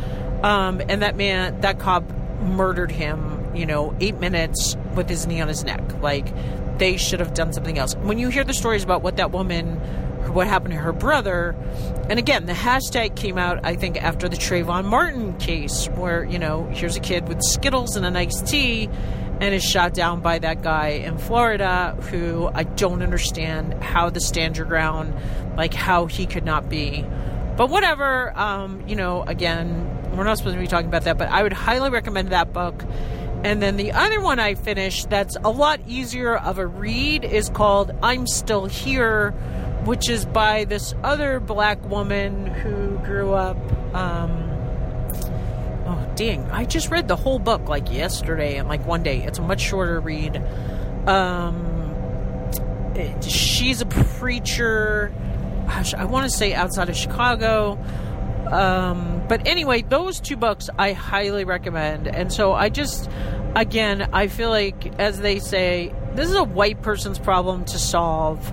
um, 0.42 0.80
and 0.88 1.02
that 1.02 1.16
man, 1.16 1.60
that 1.60 1.78
cop, 1.78 2.04
murdered 2.40 2.90
him. 2.90 3.54
You 3.54 3.66
know, 3.66 3.94
eight 4.00 4.16
minutes 4.16 4.76
with 4.94 5.08
his 5.08 5.26
knee 5.26 5.40
on 5.40 5.48
his 5.48 5.64
neck. 5.64 5.80
Like 6.02 6.28
they 6.78 6.96
should 6.96 7.20
have 7.20 7.34
done 7.34 7.52
something 7.52 7.78
else. 7.78 7.94
When 7.96 8.18
you 8.18 8.28
hear 8.28 8.44
the 8.44 8.54
stories 8.54 8.84
about 8.84 9.02
what 9.02 9.16
that 9.16 9.30
woman, 9.30 9.76
what 10.32 10.46
happened 10.46 10.74
to 10.74 10.80
her 10.80 10.92
brother, 10.92 11.56
and 12.10 12.18
again, 12.18 12.46
the 12.46 12.52
hashtag 12.52 13.16
came 13.16 13.38
out, 13.38 13.64
I 13.64 13.76
think, 13.76 14.02
after 14.02 14.28
the 14.28 14.36
Trayvon 14.36 14.84
Martin 14.84 15.36
case, 15.38 15.86
where, 15.94 16.24
you 16.24 16.38
know, 16.38 16.68
here's 16.70 16.96
a 16.96 17.00
kid 17.00 17.28
with 17.28 17.42
Skittles 17.42 17.96
and 17.96 18.04
a 18.04 18.10
nice 18.10 18.42
tea 18.42 18.90
and 19.40 19.54
is 19.54 19.64
shot 19.64 19.92
down 19.92 20.20
by 20.20 20.38
that 20.38 20.62
guy 20.62 20.88
in 20.88 21.18
Florida 21.18 21.96
who 22.10 22.48
I 22.54 22.64
don't 22.64 23.02
understand 23.02 23.74
how 23.82 24.10
the 24.10 24.20
stand 24.20 24.56
your 24.56 24.66
ground, 24.66 25.14
like 25.56 25.74
how 25.74 26.06
he 26.06 26.26
could 26.26 26.44
not 26.44 26.68
be. 26.68 27.04
But 27.56 27.70
whatever, 27.70 28.36
um, 28.38 28.82
you 28.86 28.96
know, 28.96 29.22
again, 29.22 30.12
we're 30.16 30.24
not 30.24 30.38
supposed 30.38 30.54
to 30.54 30.60
be 30.60 30.66
talking 30.66 30.88
about 30.88 31.04
that, 31.04 31.18
but 31.18 31.28
I 31.28 31.42
would 31.42 31.52
highly 31.52 31.90
recommend 31.90 32.30
that 32.30 32.52
book. 32.52 32.84
And 33.44 33.62
then 33.62 33.76
the 33.76 33.92
other 33.92 34.20
one 34.20 34.38
I 34.38 34.54
finished 34.54 35.10
that's 35.10 35.36
a 35.44 35.50
lot 35.50 35.80
easier 35.86 36.36
of 36.36 36.58
a 36.58 36.66
read 36.66 37.24
is 37.24 37.50
called 37.50 37.92
I'm 38.02 38.26
Still 38.26 38.66
Here, 38.66 39.30
which 39.84 40.08
is 40.08 40.24
by 40.24 40.64
this 40.64 40.94
other 41.04 41.40
black 41.40 41.82
woman 41.88 42.46
who 42.46 42.98
grew 42.98 43.34
up. 43.34 43.56
Um, 43.94 44.45
oh, 45.86 46.12
dang. 46.16 46.50
I 46.50 46.64
just 46.64 46.90
read 46.90 47.08
the 47.08 47.16
whole 47.16 47.38
book 47.38 47.68
like 47.68 47.92
yesterday 47.92 48.56
and 48.56 48.68
like 48.68 48.84
one 48.86 49.02
day. 49.02 49.22
It's 49.22 49.38
a 49.38 49.42
much 49.42 49.60
shorter 49.60 50.00
read. 50.00 50.36
Um, 51.06 51.64
it, 52.94 53.24
she's 53.24 53.80
a 53.80 53.86
preacher. 53.86 55.12
Gosh, 55.66 55.94
I 55.94 56.04
want 56.04 56.30
to 56.30 56.36
say 56.36 56.54
outside 56.54 56.88
of 56.88 56.96
Chicago. 56.96 57.78
Um, 58.50 59.22
but 59.28 59.46
anyway, 59.46 59.82
those 59.82 60.20
two 60.20 60.36
books 60.36 60.70
I 60.78 60.92
highly 60.92 61.44
recommend. 61.44 62.06
And 62.06 62.32
so 62.32 62.52
I 62.52 62.68
just, 62.68 63.10
again, 63.54 64.08
I 64.12 64.28
feel 64.28 64.50
like, 64.50 64.98
as 65.00 65.18
they 65.20 65.40
say, 65.40 65.92
this 66.14 66.28
is 66.28 66.36
a 66.36 66.44
white 66.44 66.82
person's 66.82 67.18
problem 67.18 67.64
to 67.66 67.78
solve. 67.78 68.52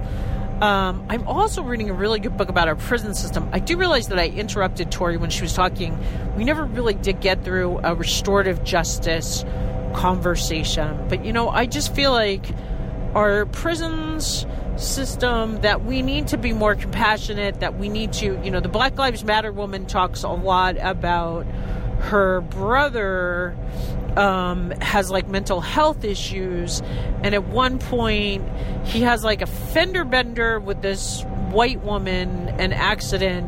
Um, 0.63 1.05
I'm 1.09 1.27
also 1.27 1.61
reading 1.61 1.89
a 1.89 1.93
really 1.93 2.21
good 2.21 2.37
book 2.37 2.47
about 2.47 2.69
our 2.69 2.77
prison 2.77 3.13
system. 3.13 3.49
I 3.51 3.59
do 3.59 3.75
realize 3.75 4.07
that 4.07 4.17
I 4.17 4.27
interrupted 4.27 4.93
Tori 4.93 5.17
when 5.17 5.29
she 5.29 5.41
was 5.41 5.53
talking. 5.53 5.99
We 6.37 6.45
never 6.45 6.63
really 6.63 6.93
did 6.93 7.19
get 7.19 7.43
through 7.43 7.81
a 7.83 7.93
restorative 7.95 8.63
justice 8.63 9.43
conversation. 9.93 11.09
But, 11.09 11.25
you 11.25 11.33
know, 11.33 11.49
I 11.49 11.65
just 11.65 11.93
feel 11.93 12.13
like 12.13 12.45
our 13.13 13.45
prisons 13.47 14.45
system 14.77 15.59
that 15.63 15.83
we 15.83 16.01
need 16.01 16.29
to 16.29 16.37
be 16.37 16.53
more 16.53 16.75
compassionate, 16.75 17.59
that 17.59 17.77
we 17.77 17.89
need 17.89 18.13
to, 18.13 18.41
you 18.41 18.49
know, 18.49 18.61
the 18.61 18.69
Black 18.69 18.97
Lives 18.97 19.25
Matter 19.25 19.51
woman 19.51 19.85
talks 19.85 20.23
a 20.23 20.29
lot 20.29 20.77
about 20.79 21.45
her 22.03 22.39
brother 22.39 23.57
um, 24.17 24.71
has 24.81 25.09
like 25.09 25.27
mental 25.27 25.61
health 25.61 26.03
issues, 26.03 26.81
and 27.23 27.33
at 27.33 27.45
one 27.45 27.79
point 27.79 28.47
he 28.85 29.01
has 29.01 29.23
like 29.23 29.41
a 29.41 29.47
fender 29.47 30.03
bender 30.03 30.59
with 30.59 30.81
this 30.81 31.23
white 31.53 31.83
woman 31.83 32.49
an 32.59 32.73
accident 32.73 33.47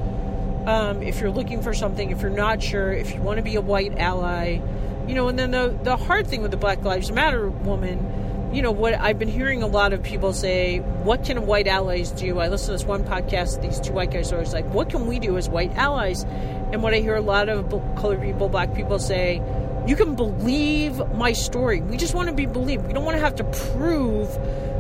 Um, 0.67 1.03
if 1.03 1.21
you're 1.21 1.31
looking 1.31 1.61
for 1.61 1.75
something, 1.75 2.11
if 2.11 2.23
you're 2.23 2.31
not 2.31 2.63
sure, 2.63 2.93
if 2.93 3.15
you 3.15 3.21
want 3.21 3.37
to 3.37 3.43
be 3.43 3.57
a 3.57 3.61
white 3.61 3.99
ally, 3.99 4.61
you 5.07 5.15
know, 5.15 5.29
and 5.29 5.39
then 5.39 5.51
the 5.51 5.77
the 5.83 5.97
hard 5.97 6.27
thing 6.27 6.43
with 6.43 6.51
the 6.51 6.57
Black 6.57 6.83
Lives 6.83 7.11
Matter 7.13 7.49
woman, 7.49 8.51
you 8.53 8.63
know, 8.63 8.73
what 8.73 8.95
I've 8.95 9.19
been 9.19 9.29
hearing 9.29 9.63
a 9.63 9.67
lot 9.67 9.93
of 9.93 10.03
people 10.03 10.33
say, 10.33 10.79
what 10.79 11.25
can 11.25 11.47
white 11.47 11.67
allies 11.67 12.11
do? 12.11 12.39
I 12.39 12.49
listen 12.49 12.67
to 12.67 12.73
this 12.73 12.85
one 12.85 13.05
podcast, 13.05 13.61
these 13.63 13.81
two 13.81 13.93
white 13.93 14.11
guys 14.11 14.33
are 14.33 14.37
always 14.37 14.53
like, 14.53 14.67
what 14.73 14.91
can 14.91 15.07
we 15.07 15.19
do 15.19 15.37
as 15.37 15.49
white 15.49 15.75
allies? 15.77 16.25
And 16.73 16.83
what 16.83 16.95
I 16.95 16.99
hear 16.99 17.15
a 17.15 17.21
lot 17.21 17.49
of 17.49 17.71
colored 17.97 18.23
people, 18.23 18.49
black 18.49 18.75
people 18.75 18.99
say, 18.99 19.43
you 19.87 19.95
can 19.95 20.17
believe 20.17 20.99
my 21.15 21.33
story. 21.33 21.81
We 21.81 21.97
just 21.97 22.15
want 22.15 22.29
to 22.29 22.35
be 22.35 22.47
believed. 22.47 22.87
We 22.87 22.93
don't 22.93 23.05
want 23.05 23.17
to 23.17 23.21
have 23.21 23.37
to 23.37 23.45
prove 23.45 24.29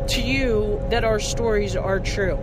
to 0.09 0.23
you 0.23 0.85
that 0.91 1.05
our 1.05 1.21
stories 1.21 1.77
are 1.77 2.01
true. 2.01 2.39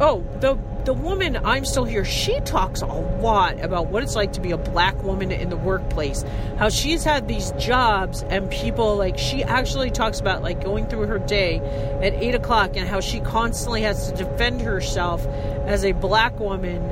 Oh, 0.00 0.24
the 0.40 0.58
the 0.84 0.92
woman 0.92 1.36
I'm 1.36 1.64
still 1.64 1.84
here, 1.84 2.04
she 2.04 2.40
talks 2.40 2.82
a 2.82 2.86
lot 2.86 3.58
about 3.60 3.86
what 3.86 4.02
it's 4.02 4.14
like 4.14 4.34
to 4.34 4.40
be 4.40 4.50
a 4.50 4.58
black 4.58 5.02
woman 5.02 5.32
in 5.32 5.48
the 5.48 5.56
workplace. 5.56 6.24
How 6.58 6.68
she's 6.68 7.04
had 7.04 7.26
these 7.26 7.52
jobs 7.52 8.22
and 8.24 8.50
people 8.50 8.96
like 8.96 9.16
she 9.16 9.42
actually 9.42 9.90
talks 9.90 10.20
about 10.20 10.42
like 10.42 10.62
going 10.62 10.86
through 10.88 11.06
her 11.06 11.18
day 11.18 11.58
at 12.02 12.12
eight 12.14 12.34
o'clock 12.34 12.76
and 12.76 12.86
how 12.86 13.00
she 13.00 13.20
constantly 13.20 13.82
has 13.82 14.10
to 14.10 14.24
defend 14.24 14.60
herself 14.60 15.24
as 15.64 15.84
a 15.84 15.92
black 15.92 16.38
woman 16.38 16.82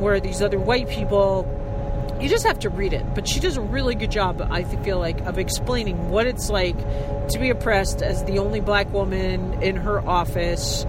where 0.00 0.20
these 0.20 0.40
other 0.40 0.58
white 0.58 0.88
people 0.88 1.56
you 2.20 2.28
just 2.28 2.46
have 2.46 2.58
to 2.60 2.68
read 2.68 2.92
it. 2.92 3.04
But 3.14 3.26
she 3.26 3.40
does 3.40 3.56
a 3.56 3.62
really 3.62 3.94
good 3.94 4.10
job, 4.10 4.46
I 4.50 4.64
feel 4.64 4.98
like, 4.98 5.20
of 5.22 5.38
explaining 5.38 6.10
what 6.10 6.26
it's 6.26 6.50
like 6.50 6.76
to 7.28 7.38
be 7.38 7.48
oppressed 7.50 8.02
as 8.02 8.22
the 8.24 8.38
only 8.38 8.60
black 8.60 8.92
woman 8.92 9.62
in 9.62 9.76
her 9.76 10.06
office. 10.06 10.84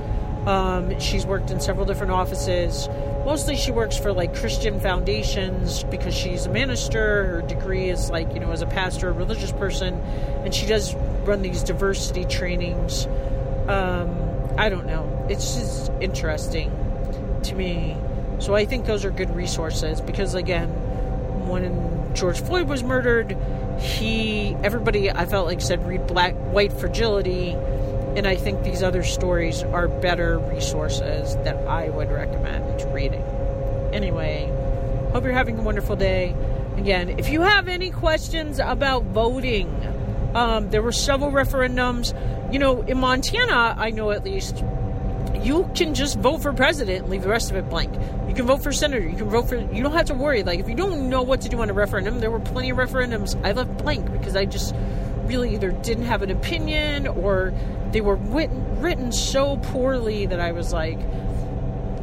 Um, 0.45 0.99
she's 0.99 1.25
worked 1.25 1.51
in 1.51 1.59
several 1.59 1.85
different 1.85 2.11
offices. 2.11 2.89
Mostly 3.25 3.55
she 3.55 3.71
works 3.71 3.97
for 3.97 4.11
like 4.11 4.35
Christian 4.35 4.79
foundations 4.79 5.83
because 5.83 6.15
she's 6.15 6.47
a 6.47 6.49
minister. 6.49 7.25
Her 7.25 7.41
degree 7.43 7.89
is 7.89 8.09
like, 8.09 8.33
you 8.33 8.39
know, 8.39 8.51
as 8.51 8.61
a 8.61 8.65
pastor, 8.65 9.09
a 9.09 9.11
religious 9.11 9.51
person. 9.51 9.93
And 10.43 10.53
she 10.53 10.65
does 10.65 10.95
run 11.25 11.43
these 11.43 11.63
diversity 11.63 12.25
trainings. 12.25 13.05
Um, 13.67 14.17
I 14.57 14.69
don't 14.69 14.87
know. 14.87 15.27
It's 15.29 15.55
just 15.55 15.91
interesting 16.01 16.71
to 17.43 17.55
me. 17.55 17.95
So 18.39 18.55
I 18.55 18.65
think 18.65 18.85
those 18.85 19.05
are 19.05 19.11
good 19.11 19.35
resources 19.35 20.01
because, 20.01 20.33
again, 20.33 20.69
when 21.47 22.15
George 22.15 22.41
Floyd 22.41 22.67
was 22.67 22.83
murdered, 22.83 23.37
he 23.79 24.55
everybody 24.63 25.11
I 25.11 25.25
felt 25.25 25.45
like 25.45 25.61
said 25.61 25.87
read 25.87 26.07
Black 26.07 26.33
White 26.35 26.73
Fragility, 26.73 27.55
and 28.15 28.27
I 28.27 28.35
think 28.35 28.63
these 28.63 28.83
other 28.83 29.03
stories 29.03 29.63
are 29.63 29.87
better 29.87 30.37
resources 30.37 31.35
that 31.43 31.55
I 31.67 31.89
would 31.89 32.11
recommend 32.11 32.81
reading. 32.93 33.23
Anyway, 33.93 34.47
hope 35.13 35.23
you're 35.23 35.33
having 35.33 35.57
a 35.57 35.61
wonderful 35.61 35.95
day. 35.95 36.35
Again, 36.77 37.17
if 37.19 37.29
you 37.29 37.41
have 37.41 37.67
any 37.67 37.89
questions 37.89 38.59
about 38.59 39.03
voting, 39.05 39.69
um, 40.33 40.69
there 40.69 40.81
were 40.81 40.91
several 40.91 41.31
referendums. 41.31 42.13
You 42.53 42.59
know, 42.59 42.81
in 42.81 42.97
Montana, 42.97 43.75
I 43.77 43.91
know 43.91 44.11
at 44.11 44.23
least 44.23 44.63
you 45.41 45.69
can 45.75 45.93
just 45.93 46.19
vote 46.19 46.41
for 46.41 46.53
president 46.53 47.03
and 47.03 47.09
leave 47.09 47.23
the 47.23 47.29
rest 47.29 47.49
of 47.49 47.57
it 47.57 47.69
blank. 47.69 47.93
You 48.27 48.35
can 48.35 48.45
vote 48.45 48.63
for 48.63 48.71
senator. 48.71 49.07
You 49.07 49.17
can 49.17 49.29
vote 49.29 49.49
for. 49.49 49.57
You 49.57 49.83
don't 49.83 49.93
have 49.93 50.05
to 50.07 50.13
worry. 50.13 50.43
Like 50.43 50.59
if 50.59 50.69
you 50.69 50.75
don't 50.75 51.09
know 51.09 51.21
what 51.21 51.41
to 51.41 51.49
do 51.49 51.61
on 51.61 51.69
a 51.69 51.73
referendum, 51.73 52.19
there 52.19 52.31
were 52.31 52.39
plenty 52.39 52.69
of 52.69 52.77
referendums 52.77 53.39
I 53.45 53.51
left 53.51 53.77
blank 53.77 54.11
because 54.11 54.35
I 54.35 54.45
just 54.45 54.75
really 55.31 55.53
either 55.53 55.71
didn't 55.71 56.05
have 56.05 56.21
an 56.21 56.29
opinion 56.29 57.07
or 57.07 57.53
they 57.91 58.01
were 58.01 58.15
written, 58.15 58.81
written 58.81 59.11
so 59.13 59.55
poorly 59.57 60.25
that 60.25 60.41
I 60.41 60.51
was 60.51 60.73
like, 60.73 60.99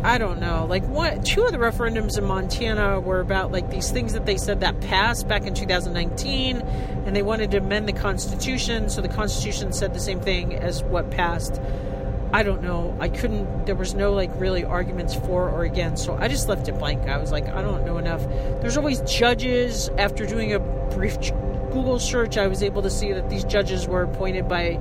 I 0.03 0.17
don't 0.17 0.41
know. 0.41 0.65
Like 0.65 0.85
what? 0.87 1.27
Two 1.27 1.45
of 1.45 1.53
the 1.53 1.59
referendums 1.59 2.17
in 2.17 2.25
Montana 2.25 3.01
were 3.01 3.21
about 3.21 3.53
like 3.53 3.71
these 3.71 3.91
things 3.91 4.15
that 4.15 4.25
they 4.25 4.39
said 4.39 4.61
that 4.61 4.81
passed 4.81 5.29
back 5.29 5.43
in 5.43 5.55
2019, 5.55 6.57
and 6.57 7.15
they 7.15 7.23
wanted 7.23 7.51
to 7.51 7.59
amend 7.59 7.87
the 7.87 7.93
Constitution. 7.93 8.89
So 8.89 9.03
the 9.03 9.09
Constitution 9.09 9.73
said 9.73 9.93
the 9.93 10.01
same 10.01 10.21
thing 10.21 10.55
as 10.55 10.83
what 10.85 11.11
passed 11.11 11.61
I 12.31 12.43
don't 12.43 12.63
know. 12.63 12.95
I 13.01 13.09
couldn't, 13.09 13.65
there 13.65 13.75
was 13.75 13.95
no 13.95 14.13
like 14.13 14.31
really 14.39 14.63
arguments 14.63 15.15
for 15.15 15.49
or 15.49 15.65
against. 15.65 16.05
So 16.05 16.15
I 16.15 16.29
just 16.29 16.47
left 16.47 16.69
it 16.69 16.79
blank. 16.79 17.09
I 17.09 17.17
was 17.17 17.33
like, 17.33 17.49
I 17.49 17.63
don't 17.63 17.87
know 17.87 17.97
enough. 17.97 18.23
There's 18.61 18.77
always 18.77 19.01
judges. 19.01 19.89
After 19.97 20.27
doing 20.27 20.53
a 20.53 20.59
brief 20.59 21.19
Google 21.71 21.99
search, 21.99 22.37
I 22.37 22.47
was 22.47 22.63
able 22.63 22.83
to 22.83 22.91
see 22.91 23.13
that 23.13 23.29
these 23.29 23.45
judges 23.45 23.87
were 23.87 24.03
appointed 24.03 24.49
by, 24.49 24.79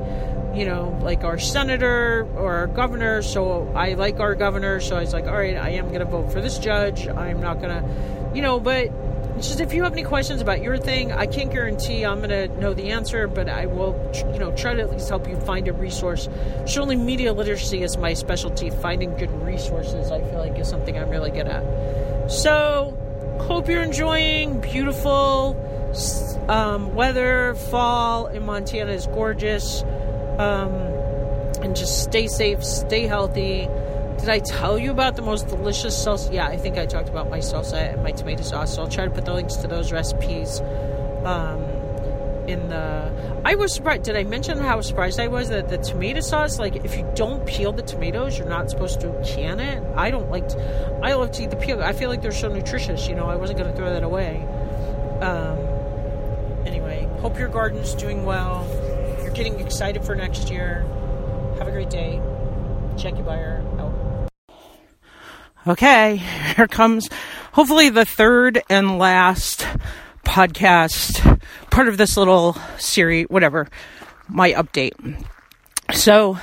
you 0.55 0.65
know, 0.65 0.97
like 1.01 1.23
our 1.23 1.39
senator 1.39 2.27
or 2.35 2.53
our 2.53 2.67
governor. 2.67 3.21
So 3.21 3.71
I 3.75 3.93
like 3.93 4.19
our 4.19 4.35
governor. 4.35 4.79
So 4.79 4.95
I 4.95 5.01
was 5.01 5.13
like, 5.13 5.25
all 5.25 5.37
right, 5.37 5.55
I 5.55 5.69
am 5.71 5.87
going 5.87 5.99
to 5.99 6.05
vote 6.05 6.31
for 6.31 6.41
this 6.41 6.57
judge. 6.57 7.07
I'm 7.07 7.41
not 7.41 7.61
going 7.61 7.81
to, 7.81 8.35
you 8.35 8.41
know, 8.41 8.59
but 8.59 8.91
just 9.37 9.59
if 9.59 9.73
you 9.73 9.83
have 9.83 9.93
any 9.93 10.03
questions 10.03 10.41
about 10.41 10.61
your 10.61 10.77
thing, 10.77 11.11
I 11.11 11.27
can't 11.27 11.51
guarantee 11.51 12.03
I'm 12.03 12.21
going 12.21 12.29
to 12.29 12.47
know 12.59 12.73
the 12.73 12.89
answer, 12.89 13.27
but 13.27 13.47
I 13.47 13.67
will, 13.67 13.95
you 14.33 14.39
know, 14.39 14.51
try 14.55 14.73
to 14.73 14.81
at 14.81 14.91
least 14.91 15.09
help 15.09 15.27
you 15.27 15.39
find 15.41 15.67
a 15.67 15.73
resource. 15.73 16.27
Surely, 16.65 16.95
media 16.95 17.33
literacy 17.33 17.83
is 17.83 17.97
my 17.97 18.13
specialty. 18.13 18.69
Finding 18.69 19.15
good 19.15 19.31
resources, 19.43 20.11
I 20.11 20.21
feel 20.21 20.39
like, 20.39 20.57
is 20.57 20.67
something 20.67 20.97
I'm 20.97 21.09
really 21.09 21.31
good 21.31 21.47
at. 21.47 22.31
So, 22.31 22.97
hope 23.41 23.69
you're 23.69 23.83
enjoying 23.83 24.59
beautiful 24.59 25.55
um, 26.47 26.95
weather. 26.95 27.55
Fall 27.55 28.27
in 28.27 28.45
Montana 28.45 28.91
is 28.91 29.07
gorgeous. 29.07 29.83
Um, 30.37 30.71
and 31.61 31.75
just 31.75 32.03
stay 32.03 32.27
safe, 32.27 32.63
stay 32.63 33.07
healthy. 33.07 33.67
Did 34.19 34.29
I 34.29 34.39
tell 34.39 34.77
you 34.79 34.91
about 34.91 35.15
the 35.15 35.21
most 35.21 35.47
delicious 35.47 35.95
salsa? 35.95 36.33
Yeah, 36.33 36.47
I 36.47 36.57
think 36.57 36.77
I 36.77 36.85
talked 36.85 37.09
about 37.09 37.29
my 37.29 37.39
salsa 37.39 37.93
and 37.93 38.03
my 38.03 38.11
tomato 38.11 38.43
sauce. 38.43 38.75
So 38.75 38.81
I'll 38.81 38.89
try 38.89 39.05
to 39.05 39.11
put 39.11 39.25
the 39.25 39.33
links 39.33 39.55
to 39.57 39.67
those 39.67 39.91
recipes 39.91 40.59
um, 41.23 41.63
in 42.47 42.69
the. 42.69 43.11
I 43.45 43.55
was 43.55 43.73
surprised. 43.73 44.03
Did 44.03 44.15
I 44.15 44.23
mention 44.23 44.57
how 44.57 44.81
surprised 44.81 45.19
I 45.19 45.27
was 45.27 45.49
that 45.49 45.69
the 45.69 45.77
tomato 45.77 46.21
sauce, 46.21 46.57
like, 46.57 46.77
if 46.77 46.97
you 46.97 47.09
don't 47.15 47.45
peel 47.45 47.71
the 47.71 47.83
tomatoes, 47.83 48.37
you're 48.37 48.49
not 48.49 48.69
supposed 48.69 49.01
to 49.01 49.13
can 49.23 49.59
it. 49.59 49.83
I 49.95 50.09
don't 50.09 50.31
like. 50.31 50.47
To, 50.49 50.99
I 51.03 51.13
love 51.13 51.31
to 51.33 51.43
eat 51.43 51.51
the 51.51 51.55
peel. 51.55 51.81
I 51.81 51.93
feel 51.93 52.09
like 52.09 52.21
they're 52.21 52.31
so 52.31 52.49
nutritious. 52.49 53.07
You 53.07 53.15
know, 53.15 53.27
I 53.27 53.35
wasn't 53.35 53.59
going 53.59 53.71
to 53.71 53.77
throw 53.77 53.91
that 53.91 54.03
away. 54.03 54.43
Um, 55.21 55.66
hope 57.19 57.37
your 57.37 57.49
garden's 57.49 57.93
doing 57.95 58.25
well. 58.25 58.65
You're 59.21 59.33
getting 59.33 59.59
excited 59.59 60.03
for 60.03 60.15
next 60.15 60.49
year. 60.49 60.85
Have 61.57 61.67
a 61.67 61.71
great 61.71 61.89
day. 61.89 62.21
Jackie 62.95 63.21
Beyer 63.21 63.63
out. 63.79 64.29
Okay, 65.67 66.17
here 66.55 66.67
comes 66.67 67.09
hopefully 67.51 67.89
the 67.89 68.05
third 68.05 68.61
and 68.69 68.97
last 68.97 69.65
podcast, 70.23 71.41
part 71.71 71.87
of 71.87 71.97
this 71.97 72.15
little 72.15 72.55
series, 72.77 73.25
whatever, 73.29 73.67
my 74.29 74.53
update. 74.53 74.93
So, 75.93 76.37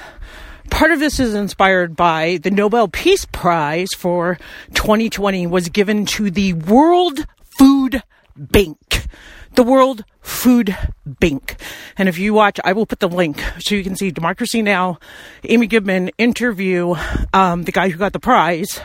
part 0.71 0.91
of 0.91 1.01
this 1.01 1.21
is 1.21 1.35
inspired 1.35 1.95
by 1.95 2.39
the 2.43 2.51
Nobel 2.51 2.89
Peace 2.89 3.27
Prize 3.31 3.93
for 3.97 4.39
2020 4.75 5.47
was 5.47 5.69
given 5.69 6.07
to 6.07 6.31
the 6.31 6.55
World 6.55 7.25
Food 7.59 8.03
Bank. 8.37 9.07
The 9.55 9.63
World 9.63 10.05
Food 10.21 10.77
Bank. 11.07 11.55
And 11.97 12.09
if 12.09 12.19
you 12.19 12.35
watch, 12.35 12.59
I 12.65 12.73
will 12.73 12.87
put 12.87 12.99
the 12.99 13.09
link 13.09 13.41
so 13.61 13.77
you 13.77 13.85
can 13.85 13.95
see 13.95 14.11
Democracy 14.11 14.63
Now! 14.63 14.99
Amy 15.45 15.69
Goodman 15.69 16.11
interview 16.19 16.97
um, 17.33 17.63
the 17.63 17.71
guy 17.71 17.89
who 17.89 17.97
got 17.97 18.13
the 18.13 18.19
prize, 18.19 18.81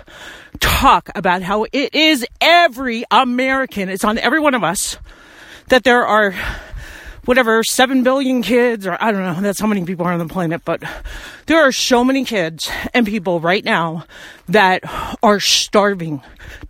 talk 0.60 1.10
about 1.15 1.41
how 1.41 1.65
it 1.71 1.95
is 1.95 2.23
every 2.39 3.03
American, 3.10 3.89
it's 3.89 4.03
on 4.03 4.19
every 4.19 4.39
one 4.39 4.53
of 4.53 4.63
us, 4.63 4.97
that 5.69 5.84
there 5.84 6.05
are 6.05 6.36
whatever, 7.25 7.63
7 7.63 8.03
billion 8.03 8.43
kids, 8.43 8.86
or 8.86 8.95
I 9.01 9.12
don't 9.12 9.23
know, 9.23 9.41
that's 9.41 9.60
how 9.60 9.67
many 9.67 9.84
people 9.86 10.05
are 10.05 10.13
on 10.13 10.19
the 10.19 10.32
planet, 10.32 10.62
but 10.65 10.84
there 11.47 11.60
are 11.60 11.71
so 11.71 12.03
many 12.03 12.25
kids 12.25 12.69
and 12.93 13.08
people 13.08 13.39
right 13.39 13.65
now 13.65 14.05
that 14.47 14.84
are 15.23 15.39
starving 15.39 16.21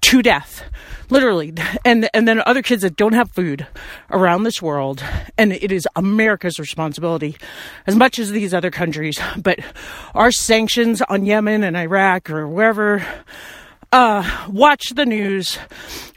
to 0.01 0.21
death 0.21 0.63
literally. 1.10 1.54
And 1.86 2.10
and 2.13 2.28
then 2.28 2.41
other 2.45 2.62
kids 2.62 2.82
that 2.82 2.95
don't 2.98 3.13
have 3.13 3.32
food 3.32 3.65
around 4.12 4.43
this 4.43 4.62
world 4.62 5.04
and 5.38 5.54
it 5.54 5.72
is 5.72 5.88
america's 5.95 6.60
responsibility 6.60 7.38
as 7.88 7.95
much 7.95 8.19
as 8.19 8.32
these 8.32 8.54
other 8.54 8.69
countries 8.69 9.17
but 9.38 9.60
our 10.13 10.32
sanctions 10.32 11.02
on 11.04 11.26
yemen 11.26 11.63
and 11.63 11.78
iraq 11.78 12.30
or 12.30 12.48
wherever 12.48 13.04
uh, 13.91 14.48
watch 14.50 14.91
the 14.91 15.06
news. 15.06 15.58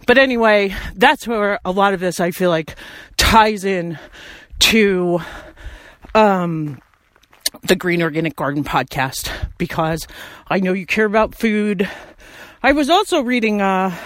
But 0.07 0.19
anyway 0.19 0.75
that's 0.95 1.27
where 1.27 1.61
a 1.65 1.71
lot 1.71 1.95
of 1.95 2.01
this 2.01 2.19
i 2.21 2.33
feel 2.33 2.51
like 2.51 2.75
ties 3.17 3.65
in 3.65 3.99
to 4.59 5.21
um 6.15 6.81
the 7.63 7.77
green 7.77 8.03
organic 8.03 8.35
garden 8.35 8.65
podcast 8.65 9.31
because 9.59 10.07
i 10.49 10.59
know 10.59 10.73
you 10.73 10.87
care 10.87 11.07
about 11.07 11.35
food. 11.35 11.89
I 12.65 12.73
was 12.73 12.91
also 12.91 13.23
reading 13.23 13.63
uh 13.63 13.97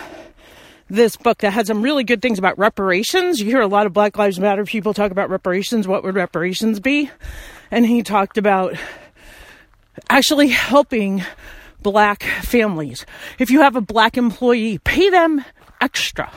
this 0.88 1.16
book 1.16 1.38
that 1.38 1.52
had 1.52 1.66
some 1.66 1.82
really 1.82 2.04
good 2.04 2.22
things 2.22 2.38
about 2.38 2.58
reparations. 2.58 3.40
You 3.40 3.46
hear 3.46 3.60
a 3.60 3.66
lot 3.66 3.86
of 3.86 3.92
Black 3.92 4.16
Lives 4.16 4.38
Matter 4.38 4.64
people 4.64 4.94
talk 4.94 5.10
about 5.10 5.30
reparations. 5.30 5.88
What 5.88 6.04
would 6.04 6.14
reparations 6.14 6.80
be? 6.80 7.10
And 7.70 7.84
he 7.84 8.02
talked 8.02 8.38
about 8.38 8.74
actually 10.08 10.48
helping 10.48 11.24
black 11.82 12.22
families. 12.42 13.04
If 13.38 13.50
you 13.50 13.60
have 13.62 13.76
a 13.76 13.80
black 13.80 14.16
employee, 14.16 14.78
pay 14.78 15.10
them 15.10 15.44
extra. 15.80 16.30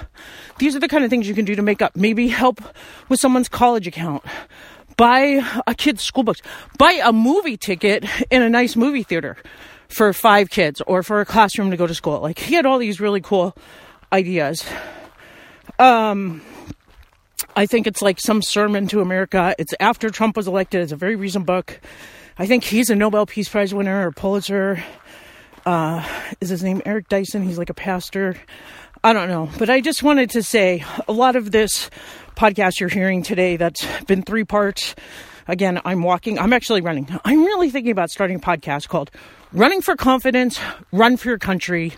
These 0.58 0.76
are 0.76 0.80
the 0.80 0.88
kind 0.88 1.04
of 1.04 1.10
things 1.10 1.28
you 1.28 1.36
can 1.36 1.46
do 1.46 1.56
to 1.56 1.62
make 1.62 1.82
up. 1.82 1.96
Maybe 1.96 2.28
help 2.28 2.62
with 3.08 3.20
someone's 3.20 3.50
college 3.50 3.88
account. 3.88 4.24
Buy 4.98 5.42
a 5.66 5.74
kid's 5.76 6.04
school 6.04 6.24
books. 6.24 6.42
Buy 6.78 7.00
a 7.04 7.14
movie 7.14 7.56
ticket 7.56 8.04
in 8.30 8.42
a 8.42 8.50
nice 8.50 8.76
movie 8.76 9.04
theater 9.04 9.38
for 9.88 10.12
five 10.12 10.50
kids 10.50 10.82
or 10.88 11.04
for 11.04 11.22
a 11.22 11.26
classroom 11.26 11.72
to 11.72 11.78
go 11.78 11.88
to 11.88 11.96
school. 11.96 12.20
Like 12.20 12.40
he 12.40 12.56
had 12.56 12.66
all 12.66 12.78
these 12.78 13.00
really 13.00 13.22
cool 13.22 13.56
ideas. 14.12 14.66
Um, 15.78 16.42
I 17.56 17.66
think 17.66 17.88
it's 17.88 18.02
like 18.02 18.20
some 18.20 18.42
sermon 18.42 18.88
to 18.88 19.02
America. 19.02 19.56
It's 19.58 19.74
after 19.80 20.10
Trump 20.10 20.38
was 20.38 20.48
elected. 20.48 20.82
It's 20.82 20.92
a 20.92 20.98
very 20.98 21.16
recent 21.16 21.46
book. 21.46 21.80
I 22.38 22.46
think 22.46 22.64
he's 22.64 22.90
a 22.90 22.96
Nobel 22.96 23.26
Peace 23.26 23.50
Prize 23.50 23.74
winner 23.74 24.08
or 24.08 24.12
Pulitzer. 24.12 24.84
Uh, 25.66 26.08
is 26.40 26.50
his 26.50 26.64
name 26.64 26.82
Eric 26.86 27.10
Dyson? 27.10 27.44
He's 27.44 27.58
like 27.58 27.70
a 27.70 27.74
pastor. 27.74 28.36
I 29.04 29.14
don't 29.14 29.28
know. 29.28 29.50
But 29.58 29.70
I 29.70 29.82
just 29.82 30.04
wanted 30.04 30.30
to 30.32 30.44
say 30.44 30.84
a 31.08 31.12
lot 31.12 31.36
of 31.36 31.52
this 31.52 31.90
podcast 32.36 32.80
you're 32.80 32.90
hearing 32.90 33.24
today 33.24 33.58
that's 33.58 33.86
been 34.04 34.24
three 34.24 34.46
parts. 34.46 34.96
Again, 35.50 35.82
I'm 35.84 36.04
walking. 36.04 36.38
I'm 36.38 36.54
actually 36.54 36.82
running. 36.82 37.08
I'm 37.26 37.44
really 37.44 37.72
thinking 37.72 37.92
about 37.92 38.12
starting 38.12 38.36
a 38.36 38.40
podcast 38.40 38.88
called 38.88 39.10
Running 39.52 39.82
for 39.82 39.96
Confidence, 39.96 40.60
Run 40.92 41.18
for 41.18 41.30
Your 41.30 41.40
Country, 41.40 41.94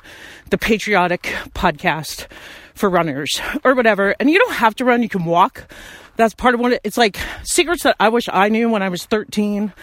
the 0.52 0.58
patriotic 0.58 1.24
podcast 1.54 2.28
for 2.76 2.90
runners 2.90 3.42
or 3.66 3.76
whatever. 3.76 4.16
And 4.22 4.30
you 4.30 4.40
don't 4.40 4.54
have 4.54 4.74
to 4.76 4.86
run, 4.86 5.04
you 5.04 5.10
can 5.10 5.26
walk. 5.26 5.70
That's 6.16 6.34
part 6.34 6.54
of 6.54 6.62
what 6.62 6.72
it, 6.72 6.82
it's 6.86 6.98
like 6.98 7.20
secrets 7.44 7.84
that 7.84 7.98
I 8.00 8.08
wish 8.08 8.30
I 8.32 8.48
knew 8.48 8.70
when 8.70 8.82
I 8.82 8.88
was 8.88 9.04
13. 9.04 9.74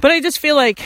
But 0.00 0.12
I 0.12 0.20
just 0.20 0.38
feel 0.38 0.54
like 0.54 0.80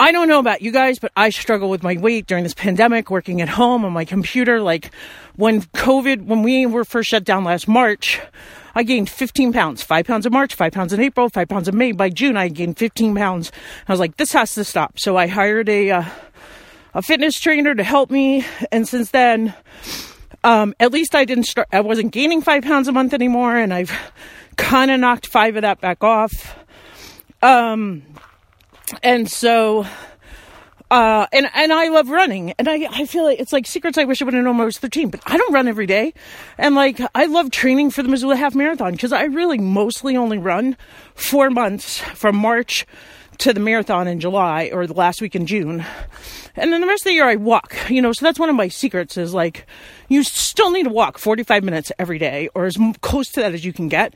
I 0.00 0.10
don't 0.10 0.26
know 0.26 0.38
about 0.38 0.62
you 0.62 0.72
guys, 0.72 0.98
but 0.98 1.12
I 1.14 1.28
struggle 1.28 1.68
with 1.68 1.82
my 1.82 1.98
weight 1.98 2.26
during 2.26 2.44
this 2.44 2.54
pandemic, 2.54 3.10
working 3.10 3.42
at 3.42 3.50
home 3.50 3.84
on 3.84 3.92
my 3.92 4.06
computer. 4.06 4.62
Like 4.62 4.94
when 5.36 5.60
COVID, 5.60 6.24
when 6.24 6.42
we 6.42 6.64
were 6.64 6.86
first 6.86 7.10
shut 7.10 7.24
down 7.24 7.44
last 7.44 7.68
March, 7.68 8.22
I 8.74 8.82
gained 8.82 9.10
15 9.10 9.52
pounds, 9.52 9.82
five 9.82 10.06
pounds 10.06 10.26
in 10.26 10.32
March, 10.32 10.54
five 10.54 10.72
pounds 10.72 10.92
in 10.92 11.00
April, 11.00 11.28
five 11.28 11.48
pounds 11.48 11.68
in 11.68 11.76
May. 11.76 11.92
By 11.92 12.10
June, 12.10 12.36
I 12.36 12.48
gained 12.48 12.78
15 12.78 13.14
pounds. 13.14 13.52
I 13.86 13.92
was 13.92 14.00
like, 14.00 14.16
this 14.16 14.32
has 14.32 14.54
to 14.54 14.64
stop. 14.64 14.98
So 14.98 15.16
I 15.16 15.26
hired 15.26 15.68
a, 15.68 15.90
uh, 15.90 16.04
a 16.94 17.02
fitness 17.02 17.38
trainer 17.38 17.74
to 17.74 17.84
help 17.84 18.10
me. 18.10 18.44
And 18.70 18.86
since 18.86 19.10
then, 19.10 19.54
um, 20.44 20.74
at 20.80 20.92
least 20.92 21.14
I 21.14 21.24
didn't 21.24 21.44
start, 21.44 21.68
I 21.72 21.80
wasn't 21.80 22.12
gaining 22.12 22.42
five 22.42 22.62
pounds 22.62 22.88
a 22.88 22.92
month 22.92 23.14
anymore. 23.14 23.56
And 23.56 23.72
I've 23.72 23.92
kind 24.56 24.90
of 24.90 25.00
knocked 25.00 25.26
five 25.26 25.56
of 25.56 25.62
that 25.62 25.80
back 25.80 26.02
off. 26.04 26.58
Um, 27.42 28.02
and 29.02 29.30
so 29.30 29.86
uh, 30.90 31.26
and 31.32 31.48
and 31.54 31.72
I 31.72 31.88
love 31.88 32.08
running, 32.08 32.52
and 32.58 32.68
I 32.68 32.88
I 32.90 33.04
feel 33.04 33.24
like 33.24 33.38
it's 33.38 33.52
like 33.52 33.66
secrets 33.66 33.98
I 33.98 34.04
wish 34.04 34.22
I 34.22 34.24
would 34.24 34.34
have 34.34 34.42
known 34.42 34.56
when 34.56 34.62
I 34.62 34.66
was 34.66 34.78
thirteen. 34.78 35.10
But 35.10 35.20
I 35.26 35.36
don't 35.36 35.52
run 35.52 35.68
every 35.68 35.86
day, 35.86 36.14
and 36.56 36.74
like 36.74 37.00
I 37.14 37.26
love 37.26 37.50
training 37.50 37.90
for 37.90 38.02
the 38.02 38.08
Missoula 38.08 38.36
Half 38.36 38.54
Marathon 38.54 38.92
because 38.92 39.12
I 39.12 39.24
really 39.24 39.58
mostly 39.58 40.16
only 40.16 40.38
run 40.38 40.76
four 41.14 41.50
months 41.50 41.98
from 41.98 42.36
March 42.36 42.86
to 43.38 43.52
the 43.52 43.60
marathon 43.60 44.08
in 44.08 44.18
July 44.18 44.70
or 44.72 44.86
the 44.86 44.94
last 44.94 45.20
week 45.20 45.36
in 45.36 45.46
June, 45.46 45.84
and 46.56 46.72
then 46.72 46.80
the 46.80 46.86
rest 46.86 47.02
of 47.02 47.10
the 47.10 47.14
year 47.14 47.26
I 47.26 47.36
walk. 47.36 47.76
You 47.90 48.00
know, 48.00 48.12
so 48.12 48.24
that's 48.24 48.38
one 48.38 48.48
of 48.48 48.56
my 48.56 48.68
secrets 48.68 49.16
is 49.16 49.34
like 49.34 49.66
you 50.08 50.22
still 50.22 50.70
need 50.70 50.84
to 50.84 50.90
walk 50.90 51.18
forty 51.18 51.42
five 51.42 51.64
minutes 51.64 51.92
every 51.98 52.18
day 52.18 52.48
or 52.54 52.64
as 52.64 52.78
close 53.02 53.30
to 53.32 53.40
that 53.40 53.52
as 53.52 53.64
you 53.64 53.74
can 53.74 53.88
get 53.88 54.14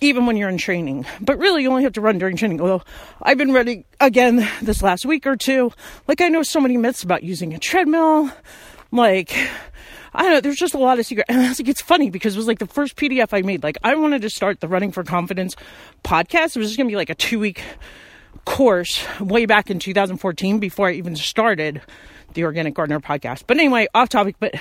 even 0.00 0.26
when 0.26 0.36
you're 0.36 0.48
in 0.48 0.58
training. 0.58 1.06
But 1.20 1.38
really, 1.38 1.62
you 1.62 1.70
only 1.70 1.84
have 1.84 1.94
to 1.94 2.00
run 2.00 2.18
during 2.18 2.36
training. 2.36 2.60
Although 2.60 2.82
I've 3.22 3.38
been 3.38 3.52
running 3.52 3.84
again 4.00 4.48
this 4.62 4.82
last 4.82 5.06
week 5.06 5.26
or 5.26 5.36
two. 5.36 5.72
Like, 6.06 6.20
I 6.20 6.28
know 6.28 6.42
so 6.42 6.60
many 6.60 6.76
myths 6.76 7.02
about 7.02 7.22
using 7.22 7.54
a 7.54 7.58
treadmill. 7.58 8.30
Like, 8.92 9.36
I 10.14 10.22
don't 10.22 10.32
know, 10.32 10.40
there's 10.40 10.56
just 10.56 10.74
a 10.74 10.78
lot 10.78 10.98
of 10.98 11.06
secret. 11.06 11.26
And 11.28 11.40
I 11.40 11.48
was 11.48 11.58
like, 11.58 11.68
it's 11.68 11.82
funny 11.82 12.10
because 12.10 12.34
it 12.34 12.38
was 12.38 12.46
like 12.46 12.58
the 12.58 12.66
first 12.66 12.96
PDF 12.96 13.28
I 13.32 13.42
made. 13.42 13.62
Like, 13.62 13.76
I 13.82 13.94
wanted 13.94 14.22
to 14.22 14.30
start 14.30 14.60
the 14.60 14.68
Running 14.68 14.92
for 14.92 15.04
Confidence 15.04 15.56
podcast. 16.04 16.56
It 16.56 16.60
was 16.60 16.68
just 16.68 16.76
going 16.76 16.88
to 16.88 16.92
be 16.92 16.96
like 16.96 17.10
a 17.10 17.14
two 17.14 17.38
week 17.38 17.62
course 18.44 19.04
way 19.18 19.44
back 19.46 19.70
in 19.70 19.78
2014 19.78 20.58
before 20.58 20.88
I 20.88 20.92
even 20.92 21.16
started 21.16 21.82
the 22.34 22.44
Organic 22.44 22.74
Gardener 22.74 23.00
podcast. 23.00 23.44
But 23.46 23.56
anyway, 23.56 23.88
off 23.94 24.08
topic, 24.08 24.36
but 24.38 24.54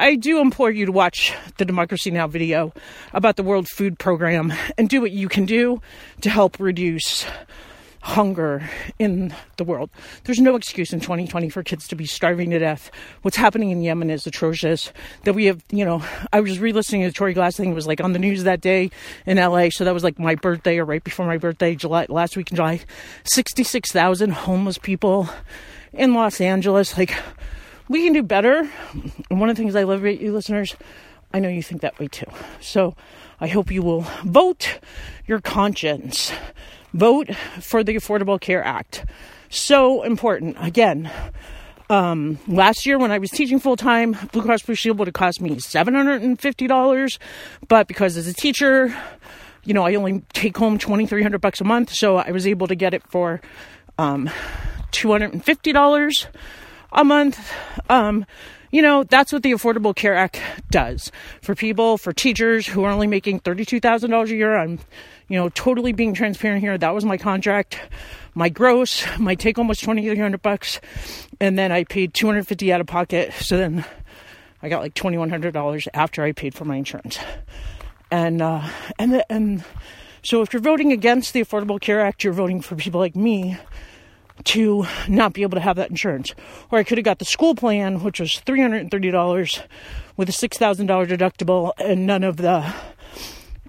I 0.00 0.14
do 0.14 0.40
implore 0.40 0.70
you 0.70 0.86
to 0.86 0.92
watch 0.92 1.34
the 1.58 1.66
Democracy 1.66 2.10
Now! 2.10 2.26
video 2.26 2.72
about 3.12 3.36
the 3.36 3.42
World 3.42 3.68
Food 3.68 3.98
Program 3.98 4.50
and 4.78 4.88
do 4.88 5.02
what 5.02 5.10
you 5.10 5.28
can 5.28 5.44
do 5.44 5.82
to 6.22 6.30
help 6.30 6.58
reduce 6.58 7.26
hunger 8.00 8.66
in 8.98 9.34
the 9.58 9.64
world. 9.64 9.90
There's 10.24 10.40
no 10.40 10.56
excuse 10.56 10.94
in 10.94 11.00
2020 11.00 11.50
for 11.50 11.62
kids 11.62 11.86
to 11.88 11.96
be 11.96 12.06
starving 12.06 12.48
to 12.48 12.58
death. 12.58 12.90
What's 13.20 13.36
happening 13.36 13.72
in 13.72 13.82
Yemen 13.82 14.08
is 14.08 14.26
atrocious. 14.26 14.90
That 15.24 15.34
we 15.34 15.44
have, 15.44 15.62
you 15.70 15.84
know, 15.84 16.02
I 16.32 16.40
was 16.40 16.58
re-listening 16.58 17.02
to 17.02 17.12
Tori 17.12 17.34
Glass 17.34 17.58
thing. 17.58 17.72
It 17.72 17.74
was 17.74 17.86
like 17.86 18.00
on 18.00 18.14
the 18.14 18.18
news 18.18 18.44
that 18.44 18.62
day 18.62 18.90
in 19.26 19.36
LA. 19.36 19.68
So 19.68 19.84
that 19.84 19.92
was 19.92 20.02
like 20.02 20.18
my 20.18 20.34
birthday 20.34 20.78
or 20.78 20.86
right 20.86 21.04
before 21.04 21.26
my 21.26 21.36
birthday, 21.36 21.74
July 21.74 22.06
last 22.08 22.38
week 22.38 22.50
in 22.50 22.56
July. 22.56 22.80
66,000 23.24 24.30
homeless 24.32 24.78
people 24.78 25.28
in 25.92 26.14
Los 26.14 26.40
Angeles. 26.40 26.96
Like 26.96 27.14
we 27.90 28.04
can 28.04 28.12
do 28.12 28.22
better. 28.22 28.70
And 29.30 29.40
one 29.40 29.50
of 29.50 29.56
the 29.56 29.62
things 29.62 29.74
I 29.74 29.82
love 29.82 30.00
about 30.00 30.20
you 30.20 30.32
listeners, 30.32 30.76
I 31.34 31.40
know 31.40 31.48
you 31.48 31.62
think 31.62 31.80
that 31.82 31.98
way 31.98 32.06
too. 32.06 32.26
So 32.60 32.94
I 33.40 33.48
hope 33.48 33.70
you 33.72 33.82
will 33.82 34.02
vote 34.24 34.78
your 35.26 35.40
conscience. 35.40 36.32
Vote 36.94 37.34
for 37.60 37.82
the 37.82 37.96
Affordable 37.96 38.40
Care 38.40 38.62
Act. 38.62 39.04
So 39.48 40.04
important. 40.04 40.56
Again, 40.60 41.10
um, 41.88 42.38
last 42.46 42.86
year 42.86 42.96
when 42.96 43.10
I 43.10 43.18
was 43.18 43.30
teaching 43.30 43.58
full 43.58 43.76
time, 43.76 44.16
Blue 44.30 44.42
Cross 44.42 44.62
Blue 44.62 44.76
Shield 44.76 45.00
would 45.00 45.08
have 45.08 45.14
cost 45.14 45.40
me 45.40 45.56
$750. 45.56 47.18
But 47.66 47.88
because 47.88 48.16
as 48.16 48.28
a 48.28 48.34
teacher, 48.34 48.96
you 49.64 49.74
know, 49.74 49.82
I 49.82 49.96
only 49.96 50.22
take 50.32 50.56
home 50.56 50.78
2300 50.78 51.40
bucks 51.40 51.60
a 51.60 51.64
month. 51.64 51.92
So 51.92 52.18
I 52.18 52.30
was 52.30 52.46
able 52.46 52.68
to 52.68 52.76
get 52.76 52.94
it 52.94 53.02
for 53.08 53.40
um, 53.98 54.30
$250 54.92 56.26
a 56.92 57.04
month. 57.04 57.52
Um, 57.88 58.26
you 58.70 58.82
know, 58.82 59.02
that's 59.02 59.32
what 59.32 59.42
the 59.42 59.52
Affordable 59.52 59.94
Care 59.94 60.14
Act 60.14 60.40
does 60.70 61.10
for 61.42 61.54
people, 61.54 61.98
for 61.98 62.12
teachers 62.12 62.66
who 62.66 62.84
are 62.84 62.90
only 62.90 63.08
making 63.08 63.40
$32,000 63.40 64.30
a 64.30 64.34
year. 64.34 64.56
I'm, 64.56 64.78
you 65.28 65.36
know, 65.36 65.48
totally 65.48 65.92
being 65.92 66.14
transparent 66.14 66.60
here. 66.60 66.78
That 66.78 66.94
was 66.94 67.04
my 67.04 67.16
contract. 67.16 67.80
My 68.34 68.48
gross, 68.48 69.04
my 69.18 69.34
take 69.34 69.56
home 69.56 69.66
was 69.66 69.80
2300 69.80 70.40
bucks 70.40 70.80
and 71.40 71.58
then 71.58 71.72
I 71.72 71.84
paid 71.84 72.14
250 72.14 72.72
out 72.72 72.80
of 72.80 72.86
pocket. 72.86 73.32
So 73.40 73.56
then 73.56 73.84
I 74.62 74.68
got 74.68 74.82
like 74.82 74.94
$2100 74.94 75.88
after 75.92 76.22
I 76.22 76.32
paid 76.32 76.54
for 76.54 76.64
my 76.64 76.76
insurance. 76.76 77.18
And 78.12 78.42
uh 78.42 78.68
and 78.98 79.12
the, 79.12 79.32
and 79.32 79.64
so 80.22 80.42
if 80.42 80.52
you're 80.52 80.62
voting 80.62 80.92
against 80.92 81.32
the 81.32 81.40
Affordable 81.40 81.80
Care 81.80 82.00
Act, 82.00 82.22
you're 82.22 82.32
voting 82.32 82.60
for 82.60 82.76
people 82.76 83.00
like 83.00 83.16
me 83.16 83.56
to 84.44 84.86
not 85.08 85.32
be 85.32 85.42
able 85.42 85.56
to 85.56 85.60
have 85.60 85.76
that 85.76 85.90
insurance. 85.90 86.34
Or 86.70 86.78
I 86.78 86.84
could 86.84 86.98
have 86.98 87.04
got 87.04 87.18
the 87.18 87.24
school 87.24 87.54
plan, 87.54 88.02
which 88.02 88.20
was 88.20 88.42
$330 88.46 89.62
with 90.16 90.28
a 90.28 90.32
$6,000 90.32 90.86
deductible 91.08 91.72
and 91.78 92.06
none 92.06 92.24
of 92.24 92.36
the, 92.36 92.72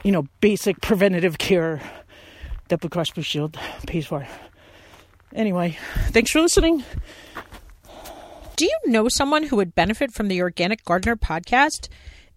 you 0.03 0.11
know, 0.11 0.27
basic 0.39 0.81
preventative 0.81 1.37
care 1.37 1.81
that 2.69 2.79
Blue 2.79 2.89
Cross 2.89 3.11
Blue 3.11 3.23
Shield 3.23 3.57
pays 3.87 4.05
for. 4.05 4.27
Anyway, 5.33 5.77
thanks 6.09 6.31
for 6.31 6.41
listening. 6.41 6.83
Do 8.57 8.65
you 8.65 8.77
know 8.85 9.07
someone 9.09 9.43
who 9.43 9.55
would 9.55 9.75
benefit 9.75 10.13
from 10.13 10.27
the 10.27 10.41
Organic 10.41 10.83
Gardener 10.83 11.15
podcast? 11.15 11.87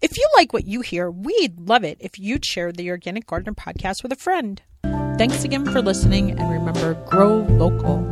If 0.01 0.17
you 0.17 0.29
like 0.37 0.53
what 0.53 0.67
you 0.67 0.81
hear, 0.81 1.11
we'd 1.11 1.61
love 1.61 1.85
it 1.85 1.99
if 2.01 2.19
you'd 2.19 2.45
share 2.45 2.73
the 2.73 2.91
Organic 2.91 3.27
Gardener 3.27 3.55
podcast 3.55 4.03
with 4.03 4.13
a 4.13 4.17
friend. 4.17 4.63
Thanks 5.17 5.45
again 5.45 5.65
for 5.65 5.81
listening, 5.81 6.33
and 6.33 6.51
remember 6.51 6.95
grow 7.07 7.43
local. 7.43 8.03